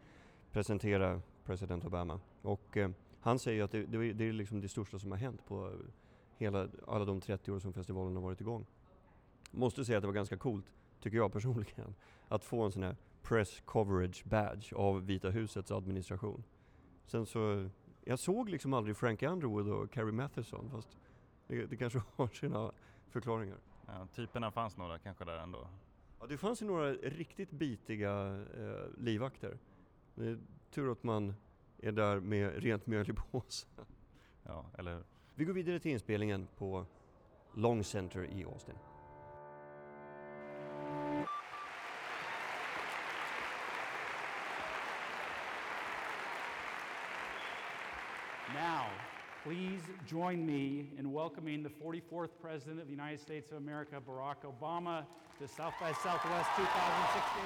presentera 0.51 1.21
president 1.45 1.85
Obama. 1.85 2.19
Och 2.41 2.77
eh, 2.77 2.89
han 3.19 3.39
säger 3.39 3.63
att 3.63 3.71
det, 3.71 3.83
det, 3.85 3.97
är- 3.97 4.13
det 4.13 4.23
är 4.29 4.33
liksom 4.33 4.61
det 4.61 4.67
största 4.69 4.99
som 4.99 5.11
har 5.11 5.17
hänt 5.17 5.45
på 5.47 5.73
hela, 6.37 6.67
alla 6.87 7.05
de 7.05 7.21
30 7.21 7.51
år 7.51 7.59
som 7.59 7.73
festivalen 7.73 8.15
har 8.15 8.23
varit 8.23 8.41
igång. 8.41 8.65
Måste 9.51 9.85
säga 9.85 9.97
att 9.97 10.01
det 10.03 10.07
var 10.07 10.13
ganska 10.13 10.37
coolt, 10.37 10.65
tycker 11.01 11.17
jag 11.17 11.33
personligen, 11.33 11.95
att 12.27 12.43
få 12.45 12.61
en 12.63 12.71
sån 12.71 12.83
här 12.83 12.95
press 13.21 13.61
coverage 13.65 14.23
badge 14.25 14.73
av 14.73 15.05
Vita 15.05 15.29
husets 15.29 15.71
administration. 15.71 16.43
Sen 17.05 17.25
så, 17.25 17.69
jag 18.03 18.19
såg 18.19 18.49
liksom 18.49 18.73
aldrig 18.73 18.97
Frank 18.97 19.21
Underwood 19.23 19.69
och 19.69 19.91
Carrie 19.91 20.11
Matheson, 20.11 20.69
fast 20.71 20.97
det, 21.47 21.65
det 21.65 21.77
kanske 21.77 22.01
har 22.15 22.27
sina 22.27 22.71
förklaringar. 23.09 23.57
Ja, 23.87 24.07
typerna 24.13 24.51
fanns 24.51 24.77
några 24.77 24.99
kanske 24.99 25.25
där 25.25 25.37
ändå. 25.37 25.67
Ja, 26.19 26.27
det 26.27 26.37
fanns 26.37 26.61
ju 26.61 26.65
några 26.65 26.93
riktigt 26.93 27.51
bitiga 27.51 28.45
eh, 28.57 28.85
livvakter. 28.97 29.57
Det 30.15 30.27
är 30.27 30.39
tur 30.71 30.91
att 30.91 31.03
man 31.03 31.33
är 31.77 31.91
där 31.91 32.19
med 32.19 32.63
rent 32.63 32.87
mjöl 32.87 33.09
i 33.09 33.13
påsen. 33.31 33.69
Ja, 34.43 34.65
eller? 34.77 35.03
Vi 35.35 35.45
går 35.45 35.53
vidare 35.53 35.79
till 35.79 35.91
inspelningen 35.91 36.47
på 36.57 36.85
Long 37.53 37.83
Center 37.83 38.23
i 38.23 38.43
Austin. 38.43 38.75
Now, 48.53 49.16
please 49.47 49.81
join 50.05 50.45
me 50.45 50.85
in 50.99 51.13
welcoming 51.13 51.63
the 51.63 51.69
44th 51.69 52.29
President 52.41 52.81
of 52.81 52.87
the 52.87 52.93
United 52.93 53.19
States 53.19 53.51
of 53.51 53.57
America, 53.57 53.95
Barack 54.07 54.43
Obama, 54.43 55.05
to 55.39 55.47
South 55.47 55.73
by 55.79 55.93
Southwest 55.93 56.49
2016. 56.55 57.43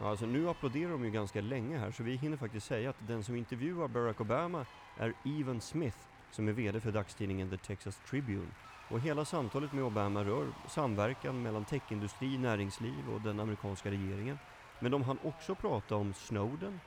Ja, 0.00 0.10
alltså 0.10 0.26
nu 0.26 0.48
applåderar 0.48 0.90
de 0.90 1.04
ju 1.04 1.10
ganska 1.10 1.40
länge 1.40 1.78
här 1.78 1.90
så 1.90 2.02
vi 2.02 2.16
hinner 2.16 2.36
faktiskt 2.36 2.66
säga 2.66 2.90
att 2.90 2.96
den 3.06 3.24
som 3.24 3.36
intervjuar 3.36 3.88
Barack 3.88 4.20
Obama 4.20 4.66
är 4.96 5.14
Evan 5.24 5.60
Smith 5.60 5.96
som 6.30 6.48
är 6.48 6.52
VD 6.52 6.80
för 6.80 6.92
dagstidningen 6.92 7.50
The 7.50 7.56
Texas 7.56 8.00
Tribune. 8.10 8.50
Och 8.90 9.00
hela 9.00 9.24
samtalet 9.24 9.72
med 9.72 9.84
Obama 9.84 10.24
rör 10.24 10.48
samverkan 10.68 11.42
mellan 11.42 11.64
techindustri, 11.64 12.38
näringsliv 12.38 13.10
och 13.14 13.20
den 13.20 13.40
amerikanska 13.40 13.90
regeringen. 13.90 14.38
Men 14.80 14.92
de 14.92 15.02
hann 15.02 15.18
också 15.24 15.54
prata 15.54 15.96
om 15.96 16.14
Snowden, 16.14 16.80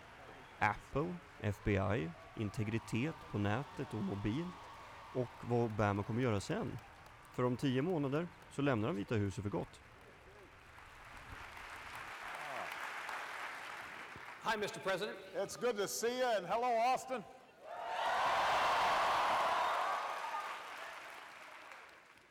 Apple, 0.60 1.15
FBI, 1.41 2.10
integritet 2.36 3.16
på 3.32 3.38
nätet 3.38 3.94
och 3.94 4.04
mobil 4.04 4.48
och 5.13 5.30
vad 5.42 5.60
Obama 5.60 6.04
kommer 6.04 6.22
göra 6.22 6.40
sen. 6.40 6.80
För 7.34 7.44
om 7.44 7.58
tio 7.58 7.82
månader 7.82 8.28
så 8.52 8.62
lämnar 8.62 8.88
han 8.88 8.96
Vita 8.96 9.16
huset 9.16 9.44
för 9.44 9.50
gott. 9.50 9.82
Hi, 14.46 14.54
Mr. 14.56 14.80
President. 14.80 15.18
It's 15.36 15.56
good 15.56 15.78
to 15.78 15.88
see 15.88 16.20
you, 16.20 16.38
and 16.38 16.46
hello, 16.46 16.68
Austin. 16.92 17.24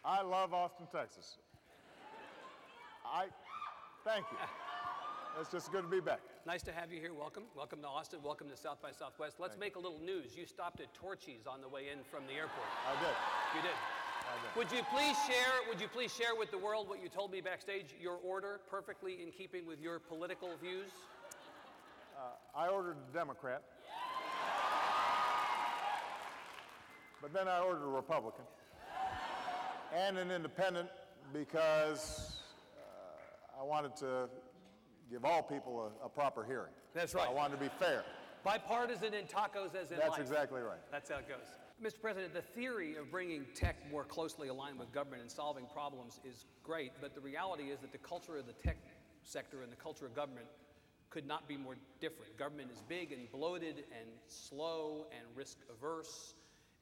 I 0.04 0.22
love 0.22 0.52
Austin, 0.52 0.86
Texas. 0.92 1.38
I 3.04 3.28
thank 4.04 4.26
you. 4.32 4.38
It's 5.40 5.50
just 5.50 5.72
good 5.72 5.82
to 5.82 5.88
be 5.88 6.00
back. 6.00 6.20
Nice 6.46 6.62
to 6.62 6.72
have 6.72 6.92
you 6.92 7.00
here. 7.00 7.14
Welcome. 7.14 7.44
Welcome 7.56 7.80
to 7.80 7.88
Austin. 7.88 8.20
Welcome 8.22 8.48
to 8.50 8.56
South 8.56 8.82
by 8.82 8.92
Southwest. 8.92 9.40
Let's 9.40 9.56
make 9.56 9.76
a 9.76 9.78
little 9.78 9.98
news. 9.98 10.36
You 10.36 10.46
stopped 10.46 10.80
at 10.80 10.92
Torchy's 10.94 11.46
on 11.46 11.60
the 11.60 11.68
way 11.68 11.88
in 11.90 12.04
from 12.10 12.26
the 12.26 12.34
airport. 12.34 12.68
I 12.86 12.92
did. 13.00 13.16
You 13.56 13.62
did. 13.62 13.70
I 13.72 14.36
did. 14.42 14.56
Would 14.56 14.70
you 14.70 14.84
please 14.94 15.16
share? 15.26 15.52
Would 15.68 15.80
you 15.80 15.88
please 15.88 16.14
share 16.14 16.36
with 16.38 16.50
the 16.50 16.58
world 16.58 16.88
what 16.88 17.02
you 17.02 17.08
told 17.08 17.32
me 17.32 17.40
backstage? 17.40 17.94
Your 18.00 18.16
order, 18.16 18.60
perfectly 18.70 19.22
in 19.22 19.30
keeping 19.30 19.66
with 19.66 19.80
your 19.80 19.98
political 19.98 20.50
views. 20.60 20.90
I 22.54 22.68
ordered 22.68 22.96
a 23.10 23.12
Democrat. 23.14 23.62
But 27.20 27.32
then 27.32 27.48
I 27.48 27.60
ordered 27.60 27.84
a 27.84 27.90
Republican 27.90 28.44
and 29.94 30.18
an 30.18 30.30
independent 30.30 30.88
because 31.32 32.42
uh, 32.76 33.60
I 33.60 33.64
wanted 33.64 33.96
to 33.96 34.28
give 35.10 35.24
all 35.24 35.42
people 35.42 35.92
a, 36.02 36.06
a 36.06 36.08
proper 36.08 36.44
hearing. 36.44 36.72
That's 36.94 37.14
right. 37.14 37.28
I 37.28 37.32
wanted 37.32 37.56
to 37.56 37.62
be 37.62 37.70
fair. 37.78 38.04
Bipartisan 38.44 39.14
in 39.14 39.24
tacos 39.26 39.74
as 39.74 39.92
in 39.92 39.98
That's 39.98 40.10
life. 40.10 40.20
exactly 40.20 40.60
right. 40.60 40.80
That's 40.90 41.10
how 41.10 41.18
it 41.18 41.28
goes. 41.28 41.46
Mr. 41.82 42.00
President, 42.00 42.34
the 42.34 42.42
theory 42.42 42.96
of 42.96 43.10
bringing 43.10 43.44
tech 43.54 43.76
more 43.90 44.04
closely 44.04 44.48
aligned 44.48 44.78
with 44.78 44.92
government 44.92 45.22
and 45.22 45.30
solving 45.30 45.64
problems 45.72 46.20
is 46.24 46.44
great, 46.62 46.92
but 47.00 47.14
the 47.14 47.20
reality 47.20 47.64
is 47.64 47.80
that 47.80 47.92
the 47.92 47.98
culture 47.98 48.36
of 48.36 48.46
the 48.46 48.52
tech 48.52 48.76
sector 49.24 49.62
and 49.62 49.72
the 49.72 49.76
culture 49.76 50.06
of 50.06 50.14
government 50.14 50.46
could 51.10 51.26
not 51.26 51.46
be 51.48 51.56
more 51.56 51.76
different. 52.00 52.36
Government 52.38 52.70
is 52.72 52.82
big 52.88 53.12
and 53.12 53.30
bloated 53.30 53.84
and 53.98 54.08
slow 54.28 55.06
and 55.16 55.26
risk 55.36 55.58
averse, 55.70 56.34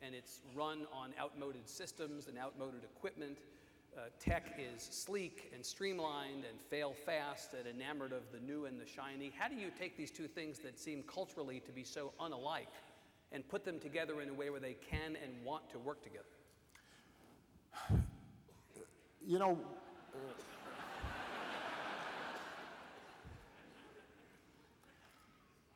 and 0.03 0.15
it's 0.15 0.41
run 0.55 0.87
on 0.93 1.13
outmoded 1.19 1.69
systems 1.69 2.29
and 2.29 2.39
outmoded 2.39 2.85
equipment. 2.85 3.39
Uh, 3.97 4.03
tech 4.21 4.57
is 4.57 4.83
sleek 4.83 5.51
and 5.53 5.67
streamlined 5.67 6.45
and 6.49 6.61
fail 6.61 6.95
fast 7.05 7.55
and 7.55 7.67
enamored 7.67 8.13
of 8.13 8.23
the 8.33 8.39
new 8.39 8.67
and 8.67 8.81
the 8.81 8.87
shiny. 8.87 9.33
How 9.37 9.49
do 9.49 9.57
you 9.57 9.69
take 9.77 9.97
these 9.97 10.13
two 10.13 10.29
things 10.29 10.61
that 10.61 10.79
seem 10.79 11.03
culturally 11.03 11.59
to 11.61 11.73
be 11.73 11.83
so 11.83 12.13
unalike 12.21 12.69
and 13.33 13.47
put 13.49 13.65
them 13.65 13.81
together 13.81 14.21
in 14.21 14.29
a 14.29 14.35
way 14.35 14.49
where 14.49 14.61
they 14.61 14.77
can 14.89 15.17
and 15.23 15.33
want 15.45 15.69
to 15.71 15.79
work 15.81 16.03
together? 16.05 16.25
You 19.27 19.39
know, 19.41 19.59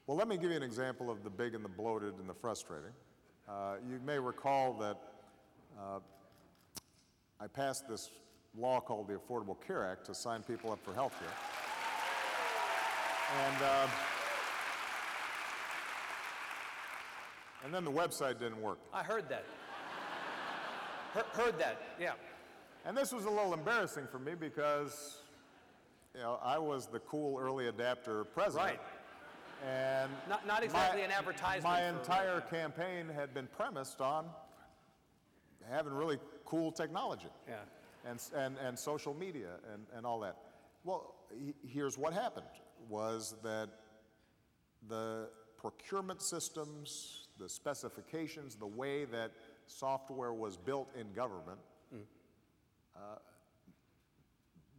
well, 0.06 0.16
let 0.16 0.28
me 0.28 0.36
give 0.36 0.50
you 0.50 0.56
an 0.56 0.62
example 0.62 1.10
of 1.10 1.24
the 1.24 1.30
big 1.30 1.54
and 1.54 1.64
the 1.64 1.68
bloated 1.68 2.14
and 2.20 2.28
the 2.28 2.34
frustrating. 2.34 2.92
Uh, 3.48 3.74
you 3.88 3.98
may 4.06 4.18
recall 4.20 4.72
that 4.74 4.98
uh, 5.78 5.98
I 7.44 7.46
passed 7.46 7.86
this 7.86 8.10
law 8.56 8.80
called 8.80 9.06
the 9.06 9.14
Affordable 9.14 9.56
Care 9.66 9.86
Act 9.86 10.06
to 10.06 10.14
sign 10.14 10.42
people 10.42 10.72
up 10.72 10.82
for 10.82 10.94
health 10.94 11.12
care. 11.20 11.28
And, 13.46 13.62
uh, 13.62 13.86
and 17.64 17.74
then 17.74 17.84
the 17.84 17.90
website 17.90 18.38
didn't 18.38 18.62
work. 18.62 18.78
I 18.94 19.02
heard 19.02 19.28
that. 19.28 19.44
He- 21.12 21.42
heard 21.42 21.58
that, 21.58 21.82
yeah. 22.00 22.12
And 22.86 22.96
this 22.96 23.12
was 23.12 23.26
a 23.26 23.30
little 23.30 23.52
embarrassing 23.52 24.06
for 24.06 24.18
me 24.18 24.34
because, 24.34 25.20
you 26.14 26.22
know, 26.22 26.38
I 26.42 26.56
was 26.56 26.86
the 26.86 27.00
cool 27.00 27.38
early 27.38 27.68
adapter 27.68 28.24
president. 28.24 28.70
Right. 28.70 28.80
And 29.68 30.10
Not- 30.30 30.46
not 30.46 30.62
exactly 30.62 31.00
my- 31.02 31.04
an 31.06 31.12
advertisement 31.12 31.64
My 31.64 31.82
entire 31.82 32.40
campaign 32.40 33.06
had 33.10 33.34
been 33.34 33.48
premised 33.48 34.00
on 34.00 34.30
having 35.68 35.92
really 35.92 36.18
cool 36.44 36.72
technology. 36.72 37.28
Yeah. 37.48 37.54
And, 38.06 38.20
and, 38.36 38.56
and 38.58 38.78
social 38.78 39.14
media 39.14 39.52
and, 39.72 39.86
and 39.96 40.04
all 40.04 40.20
that. 40.20 40.36
Well, 40.84 41.14
he- 41.32 41.54
here's 41.66 41.96
what 41.96 42.12
happened 42.12 42.46
was 42.88 43.34
that 43.42 43.70
the 44.88 45.28
procurement 45.56 46.20
systems, 46.20 47.28
the 47.38 47.48
specifications, 47.48 48.56
the 48.56 48.66
way 48.66 49.06
that 49.06 49.30
software 49.66 50.34
was 50.34 50.58
built 50.58 50.90
in 50.94 51.10
government 51.14 51.58
uh, 52.94 53.16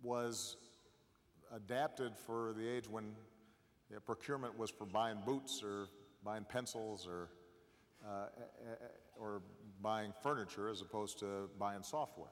was 0.03 0.57
adapted 1.53 2.15
for 2.15 2.53
the 2.57 2.67
age 2.67 2.87
when 2.87 3.15
procurement 4.05 4.57
was 4.57 4.69
for 4.69 4.85
buying 4.85 5.17
boots 5.25 5.61
or 5.63 5.87
buying 6.23 6.43
pencils 6.43 7.07
or, 7.07 7.29
uh, 8.07 8.27
or 9.19 9.41
buying 9.81 10.13
furniture 10.23 10.69
as 10.69 10.81
opposed 10.81 11.19
to 11.19 11.49
buying 11.59 11.83
software. 11.83 12.31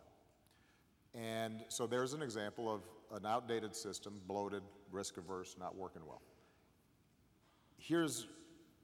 And 1.14 1.64
so 1.68 1.86
there's 1.86 2.14
an 2.14 2.22
example 2.22 2.74
of 2.74 2.82
an 3.12 3.26
outdated 3.26 3.76
system, 3.76 4.20
bloated, 4.28 4.64
risk 4.92 5.18
averse, 5.18 5.56
not 5.60 5.76
working 5.76 6.02
well. 6.08 6.22
Here's 7.78 8.28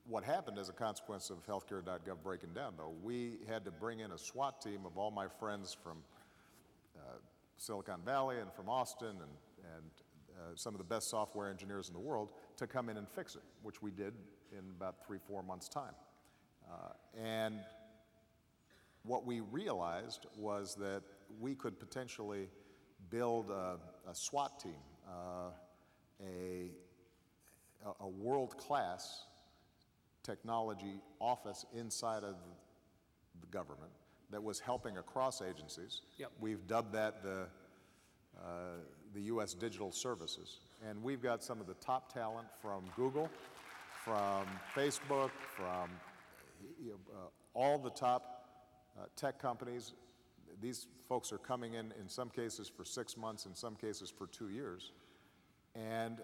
what 0.07 0.23
happened 0.23 0.57
as 0.57 0.69
a 0.69 0.73
consequence 0.73 1.29
of 1.29 1.45
healthcare.gov 1.45 2.23
breaking 2.23 2.53
down, 2.53 2.73
though. 2.77 2.93
We 3.03 3.39
had 3.47 3.63
to 3.65 3.71
bring 3.71 3.99
in 3.99 4.11
a 4.11 4.17
SWAT 4.17 4.61
team 4.61 4.85
of 4.85 4.97
all 4.97 5.11
my 5.11 5.27
friends 5.27 5.75
from 5.81 5.97
uh, 6.97 7.17
Silicon 7.57 8.01
Valley 8.05 8.39
and 8.39 8.51
from 8.53 8.69
Austin 8.69 9.09
and, 9.09 9.75
and 9.75 9.91
uh, 10.35 10.55
some 10.55 10.73
of 10.73 10.77
the 10.79 10.85
best 10.85 11.09
software 11.09 11.49
engineers 11.49 11.87
in 11.87 11.93
the 11.93 11.99
world 11.99 12.29
to 12.57 12.67
come 12.67 12.89
in 12.89 12.97
and 12.97 13.07
fix 13.07 13.35
it, 13.35 13.43
which 13.63 13.81
we 13.81 13.91
did 13.91 14.13
in 14.51 14.63
about 14.75 14.95
three, 15.05 15.19
four 15.27 15.43
months' 15.43 15.69
time. 15.69 15.93
Uh, 16.71 17.19
and 17.19 17.59
what 19.03 19.25
we 19.25 19.39
realized 19.39 20.25
was 20.37 20.75
that 20.75 21.01
we 21.39 21.55
could 21.55 21.79
potentially 21.79 22.49
build 23.09 23.49
a, 23.49 23.77
a 24.09 24.13
SWAT 24.15 24.59
team, 24.59 24.75
uh, 25.07 25.51
a, 26.21 26.71
a- 27.85 28.03
a 28.03 28.07
world-class 28.07 29.23
technology 30.23 31.01
office 31.19 31.65
inside 31.73 32.23
of 32.23 32.35
the 33.41 33.47
government 33.47 33.91
that 34.31 34.43
was 34.43 34.59
helping 34.59 34.97
across 34.97 35.41
agencies. 35.41 36.01
Yep. 36.17 36.31
We've 36.39 36.67
dubbed 36.67 36.93
that 36.93 37.23
the, 37.23 37.47
uh, 38.37 38.47
the 39.13 39.21
U.S. 39.21 39.53
Digital 39.53 39.91
Services. 39.91 40.59
And 40.87 41.01
we've 41.01 41.21
got 41.21 41.43
some 41.43 41.59
of 41.59 41.67
the 41.67 41.73
top 41.75 42.13
talent 42.13 42.47
from 42.61 42.83
Google, 42.95 43.29
from 44.03 44.45
Facebook, 44.75 45.31
from 45.55 45.89
uh, 46.87 47.27
all 47.53 47.77
the 47.79 47.89
top 47.89 48.38
uh, 48.99 49.05
tech 49.15 49.39
companies. 49.39 49.93
These 50.61 50.87
folks 51.07 51.31
are 51.31 51.37
coming 51.37 51.73
in, 51.75 51.93
in 51.99 52.07
some 52.09 52.29
cases 52.29 52.67
for 52.67 52.83
six 52.83 53.15
months, 53.17 53.45
in 53.45 53.55
some 53.55 53.75
cases 53.75 54.11
for 54.15 54.27
two 54.27 54.49
years. 54.49 54.91
And 55.75 56.19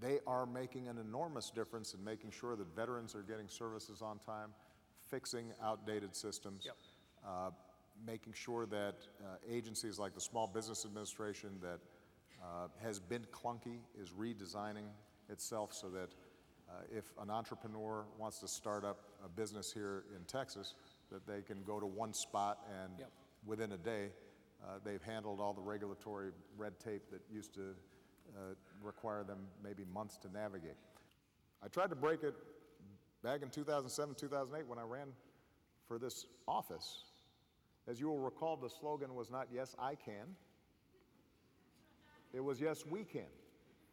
they 0.00 0.18
are 0.26 0.46
making 0.46 0.88
an 0.88 0.98
enormous 0.98 1.50
difference 1.50 1.94
in 1.94 2.02
making 2.02 2.30
sure 2.30 2.56
that 2.56 2.74
veterans 2.74 3.14
are 3.14 3.22
getting 3.22 3.48
services 3.48 4.02
on 4.02 4.18
time, 4.18 4.50
fixing 5.08 5.52
outdated 5.62 6.14
systems, 6.16 6.64
Yep. 6.64 6.76
uh, 7.26 7.50
making 8.04 8.32
sure 8.32 8.66
that 8.66 8.96
uh, 9.20 9.36
agencies 9.48 9.98
like 9.98 10.14
the 10.14 10.20
Small 10.20 10.46
Business 10.46 10.84
Administration 10.84 11.58
that 11.62 11.80
uh, 12.42 12.68
has 12.82 12.98
been 12.98 13.24
clunky 13.32 13.78
is 13.98 14.10
redesigning 14.10 14.86
itself 15.30 15.72
so 15.72 15.88
that 15.88 16.10
uh, 16.68 16.72
if 16.90 17.04
an 17.22 17.30
entrepreneur 17.30 18.04
wants 18.18 18.38
to 18.40 18.48
start 18.48 18.84
up 18.84 18.98
a 19.24 19.28
business 19.28 19.72
here 19.72 20.04
in 20.14 20.24
Texas, 20.24 20.74
that 21.10 21.26
they 21.26 21.42
can 21.42 21.62
go 21.64 21.78
to 21.80 21.86
one 21.86 22.12
spot 22.12 22.58
and 22.82 22.98
Yep. 22.98 23.10
within 23.44 23.72
a 23.72 23.78
day, 23.78 24.10
uh, 24.64 24.78
they've 24.84 25.02
handled 25.02 25.40
all 25.40 25.52
the 25.54 25.60
regulatory 25.60 26.32
red 26.56 26.78
tape 26.80 27.10
that 27.10 27.20
used 27.30 27.54
to 27.54 27.74
uh, 28.36 28.54
require 28.82 29.22
them 29.24 29.46
maybe 29.62 29.84
months 29.84 30.16
to 30.18 30.28
navigate. 30.32 30.76
I 31.62 31.68
tried 31.68 31.90
to 31.90 31.96
break 31.96 32.22
it 32.22 32.34
back 33.22 33.42
in 33.42 33.50
2007, 33.50 34.14
2008 34.14 34.66
when 34.66 34.78
I 34.78 34.82
ran 34.82 35.08
for 35.86 35.98
this 35.98 36.26
office. 36.48 37.04
As 37.88 38.00
you 38.00 38.08
will 38.08 38.18
recall, 38.18 38.56
the 38.56 38.68
slogan 38.68 39.14
was 39.14 39.30
not, 39.30 39.46
Yes, 39.52 39.76
I 39.78 39.94
can. 39.94 40.34
It 42.32 42.40
was, 42.40 42.60
Yes, 42.60 42.84
we 42.84 43.04
can. 43.04 43.22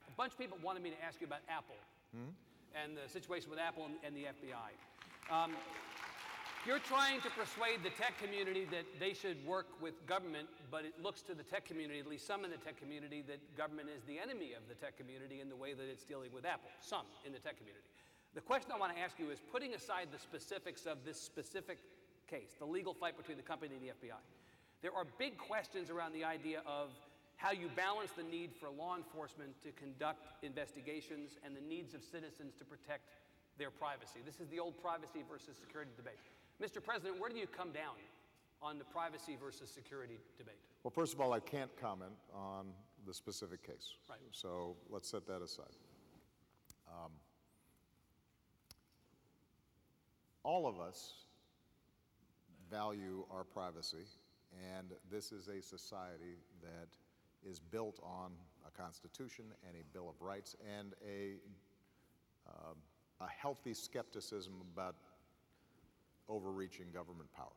A 0.08 0.12
bunch 0.18 0.34
of 0.34 0.40
people 0.40 0.58
wanted 0.64 0.84
me 0.84 0.90
to 0.90 1.04
ask 1.04 1.22
you 1.22 1.28
about 1.28 1.40
Apple 1.50 1.76
and 2.76 2.96
the 2.98 3.08
situation 3.12 3.50
with 3.50 3.60
Apple 3.60 3.86
and, 3.86 3.96
and 4.04 4.16
the 4.16 4.26
FBI. 4.26 4.74
Um, 5.34 5.54
You're 6.66 6.80
trying 6.80 7.20
to 7.28 7.30
persuade 7.36 7.84
the 7.84 7.92
tech 7.92 8.16
community 8.24 8.64
that 8.72 8.88
they 8.98 9.12
should 9.14 9.36
work 9.46 9.68
with 9.82 10.00
government, 10.08 10.48
but 10.72 10.86
it 10.86 10.96
looks 11.04 11.22
to 11.24 11.36
the 11.36 11.44
tech 11.44 11.66
community, 11.66 12.00
at 12.00 12.08
least 12.08 12.26
some 12.26 12.46
in 12.46 12.52
the 12.52 12.58
tech 12.64 12.80
community, 12.80 13.22
that 13.28 13.44
government 13.58 13.90
is 13.92 14.02
the 14.08 14.16
enemy 14.16 14.56
of 14.56 14.64
the 14.72 14.76
tech 14.76 14.96
community 14.96 15.42
in 15.42 15.50
the 15.50 15.58
way 15.58 15.74
that 15.74 15.84
it's 15.84 16.06
dealing 16.06 16.32
with 16.32 16.46
Apple. 16.46 16.72
Some 16.80 17.04
in 17.28 17.34
the 17.34 17.40
tech 17.40 17.58
community. 17.58 17.84
The 18.34 18.40
question 18.40 18.72
I 18.72 18.80
want 18.80 18.96
to 18.96 19.02
ask 19.02 19.20
you 19.20 19.30
is 19.30 19.40
putting 19.52 19.76
aside 19.76 20.08
the 20.16 20.18
specifics 20.18 20.86
of 20.86 21.04
this 21.04 21.20
specific 21.20 21.80
case, 22.32 22.56
the 22.58 22.66
legal 22.66 22.94
fight 22.94 23.18
between 23.18 23.36
the 23.36 23.44
company 23.44 23.76
and 23.76 23.84
the 23.84 23.92
FBI, 23.92 24.24
there 24.82 24.96
are 24.96 25.04
big 25.20 25.38
questions 25.38 25.90
around 25.90 26.14
the 26.14 26.24
idea 26.24 26.64
of 26.66 26.96
how 27.36 27.52
you 27.52 27.68
balance 27.76 28.12
the 28.16 28.24
need 28.24 28.52
for 28.56 28.70
law 28.70 28.96
enforcement 28.96 29.52
to 29.64 29.72
conduct 29.76 30.44
investigations 30.44 31.36
and 31.44 31.56
the 31.56 31.62
needs 31.68 31.94
of 31.94 32.02
citizens 32.04 32.56
to 32.56 32.64
protect 32.64 33.12
their 33.60 33.70
privacy. 33.70 34.24
This 34.26 34.40
is 34.40 34.48
the 34.48 34.60
old 34.60 34.80
privacy 34.82 35.28
versus 35.30 35.60
security 35.60 35.92
debate. 35.98 36.24
Mr. 36.62 36.84
President, 36.84 37.20
where 37.20 37.30
do 37.30 37.38
you 37.38 37.48
come 37.48 37.72
down 37.72 37.96
on 38.62 38.78
the 38.78 38.86
privacy 38.86 39.38
versus 39.40 39.70
security 39.70 40.20
debate? 40.38 40.56
Well, 40.84 40.92
first 40.92 41.14
of 41.14 41.22
all, 41.22 41.34
I 41.34 41.40
can't 41.40 41.76
comment 41.80 42.14
on 42.34 42.68
the 43.06 43.14
specific 43.14 43.66
case. 43.66 43.96
Right. 44.10 44.20
So 44.32 44.76
let's 44.90 45.10
set 45.10 45.28
that 45.28 45.42
aside. 45.42 45.76
Um, 46.88 47.12
all 50.44 50.68
of 50.68 50.80
us 50.80 51.14
value 52.70 53.26
our 53.32 53.44
privacy, 53.44 54.06
and 54.76 54.88
this 55.12 55.32
is 55.32 55.48
a 55.48 55.62
society 55.62 56.38
that 56.62 56.90
is 57.50 57.60
built 57.60 58.00
on 58.04 58.32
a 58.68 58.72
constitution 58.82 59.46
and 59.68 59.76
a 59.76 59.84
bill 59.94 60.10
of 60.10 60.22
rights 60.26 60.56
and 60.78 60.94
a, 61.06 61.36
um, 62.48 62.76
a 63.22 63.28
healthy 63.28 63.74
skepticism 63.74 64.54
about 64.74 64.96
overreaching 66.30 66.88
government 66.94 67.32
power. 67.34 67.48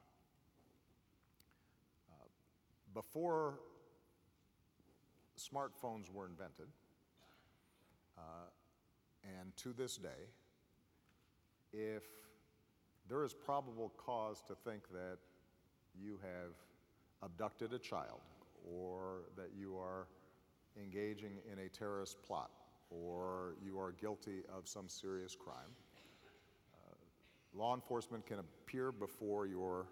Uh, 2.11 2.25
before 2.95 3.61
smartphones 5.39 6.11
were 6.13 6.27
invented, 6.27 6.69
uh, 8.19 8.23
and 9.25 9.57
to 9.57 9.73
this 9.73 9.97
day, 9.97 10.29
if 11.73 12.05
there 13.09 13.25
is 13.25 13.33
probable 13.33 13.93
cause 13.97 14.43
to 14.49 14.55
think 14.55 14.83
that 14.93 15.19
you 16.01 16.19
have 16.23 16.53
abducted 17.23 17.73
a 17.73 17.79
child 17.79 18.21
or 18.65 19.23
that 19.37 19.51
you 19.57 19.77
are 19.77 20.07
engaging 20.81 21.39
in 21.51 21.59
a 21.61 21.69
terrorist 21.69 22.23
plot 22.23 22.51
or 22.91 23.55
you 23.65 23.79
are 23.79 23.93
guilty 23.93 24.43
of 24.57 24.69
some 24.69 24.89
serious 24.89 25.35
crime, 25.35 25.75
law 27.57 27.75
enforcement 27.75 28.27
can 28.27 28.39
appear 28.39 28.93
before 28.93 29.47
your, 29.47 29.87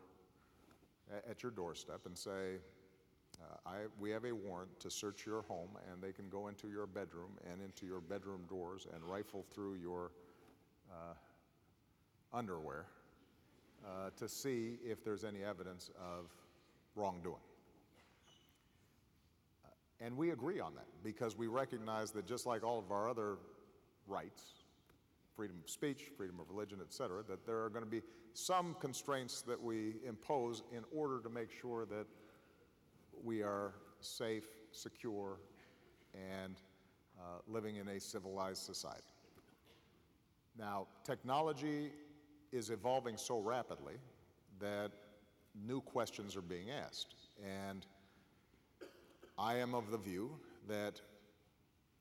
at 1.29 1.43
your 1.43 1.53
doorstep 1.53 2.01
and 2.07 2.17
say, 2.17 2.59
uh, 3.43 3.69
I, 3.69 3.77
we 3.99 4.11
have 4.11 4.25
a 4.25 4.33
warrant 4.33 4.79
to 4.81 4.91
search 4.91 5.27
your 5.27 5.43
home, 5.43 5.71
and 5.91 6.03
they 6.03 6.13
can 6.13 6.29
go 6.29 6.49
into 6.49 6.69
your 6.69 6.87
bedroom 6.87 7.33
and 7.51 7.61
into 7.61 7.87
your 7.87 8.01
bedroom 8.01 8.43
doors 8.49 8.87
and 8.95 9.03
rifle 9.03 9.45
through 9.53 9.75
your 9.75 10.13
uh, 10.91 11.15
underwear 12.33 12.87
uh, 13.85 14.11
to 14.17 14.29
see 14.29 14.79
if 14.85 15.05
there's 15.05 15.25
any 15.25 15.43
evidence 15.43 15.91
of 15.99 16.27
wrongdoing. 16.95 17.37
Uh, 19.65 20.05
and 20.05 20.17
we 20.17 20.31
agree 20.31 20.61
on 20.61 20.75
that 20.75 20.87
because 21.03 21.37
we 21.37 21.47
recognize 21.47 22.11
that 22.13 22.27
just 22.27 22.47
like 22.47 22.63
all 22.63 22.79
of 22.79 22.93
our 22.93 23.09
other 23.09 23.37
rights, 24.07 24.64
freedom 25.37 25.57
of 25.63 25.71
speech, 25.71 26.11
freedom 26.17 26.39
of 26.41 26.49
religion, 26.49 26.79
et 26.81 26.93
cetera, 26.93 27.23
that 27.29 27.45
there 27.47 27.63
are 27.63 27.69
going 27.69 27.85
to 27.85 27.91
be 27.91 28.03
some 28.33 28.77
constraints 28.81 29.43
that 29.43 29.61
we 29.61 29.97
impose 30.07 30.63
in 30.73 30.85
order 30.95 31.21
to 31.21 31.29
make 31.29 31.51
sure 31.51 31.87
that 31.87 32.07
we 33.23 33.43
are 33.43 33.75
safe, 34.01 34.47
secure, 34.73 35.39
and 36.15 36.57
uh, 37.19 37.39
living 37.49 37.77
in 37.77 37.89
a 37.89 38.01
civilized 38.01 38.63
society. 38.63 39.03
Now, 40.59 40.87
technology 41.05 41.91
is 42.53 42.71
evolving 42.71 43.17
so 43.17 43.41
rapidly 43.41 43.95
that 44.61 44.93
new 45.67 45.81
questions 45.81 46.37
are 46.37 46.43
being 46.43 46.71
asked. 46.71 47.15
And 47.45 47.87
I 49.39 49.57
am 49.57 49.75
of 49.75 49.91
the 49.91 49.99
view 49.99 50.31
that 50.69 51.01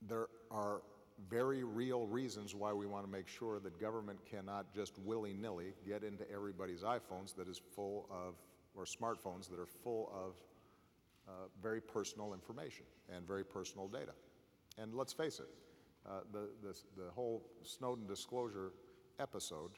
there 0.08 0.28
are 0.52 0.82
very 1.30 1.64
real 1.64 2.06
reasons 2.08 2.56
why 2.56 2.74
we 2.74 2.86
want 2.86 3.06
to 3.06 3.12
make 3.12 3.28
sure 3.28 3.60
that 3.60 3.80
government 3.80 4.20
cannot 4.30 4.74
just 4.74 4.98
willy 5.00 5.34
nilly 5.34 5.74
get 5.88 6.04
into 6.04 6.30
everybody's 6.32 6.82
iPhones 6.82 7.36
that 7.36 7.48
is 7.48 7.62
full 7.76 8.08
of, 8.12 8.36
or 8.76 8.86
smartphones 8.86 9.50
that 9.50 9.60
are 9.60 9.68
full 9.84 10.12
of 10.14 10.34
uh, 11.28 11.32
very 11.62 11.82
personal 11.82 12.34
information 12.34 12.86
and 13.16 13.26
very 13.28 13.46
personal 13.46 13.88
data. 13.88 14.12
And 14.78 14.94
let's 14.94 15.14
face 15.14 15.40
it, 15.40 15.50
uh, 16.06 16.22
the, 16.32 16.50
the, 16.62 16.76
the 16.98 17.12
whole 17.12 17.44
Snowden 17.64 18.08
disclosure 18.08 18.72
episode 19.20 19.72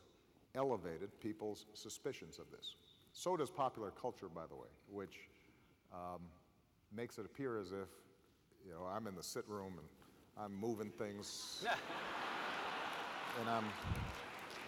elevated 0.56 1.20
people's 1.20 1.66
suspicions 1.74 2.40
of 2.40 2.46
this. 2.50 2.76
So 3.14 3.38
does 3.38 3.52
popular 3.52 3.92
culture, 3.92 4.28
by 4.34 4.48
the 4.48 4.56
way, 4.56 4.70
which 4.90 5.30
um, 5.94 6.22
makes 6.96 7.18
it 7.18 7.26
appear 7.26 7.60
as 7.60 7.72
if, 7.72 7.90
you 8.66 8.72
know, 8.72 8.86
I'm 8.86 9.08
in 9.08 9.16
the 9.16 9.24
sit 9.24 9.48
room 9.48 9.74
and 9.78 9.88
I'm 10.38 10.54
moving 10.60 10.90
things. 10.90 11.66
and 13.40 13.50
I'm. 13.50 13.64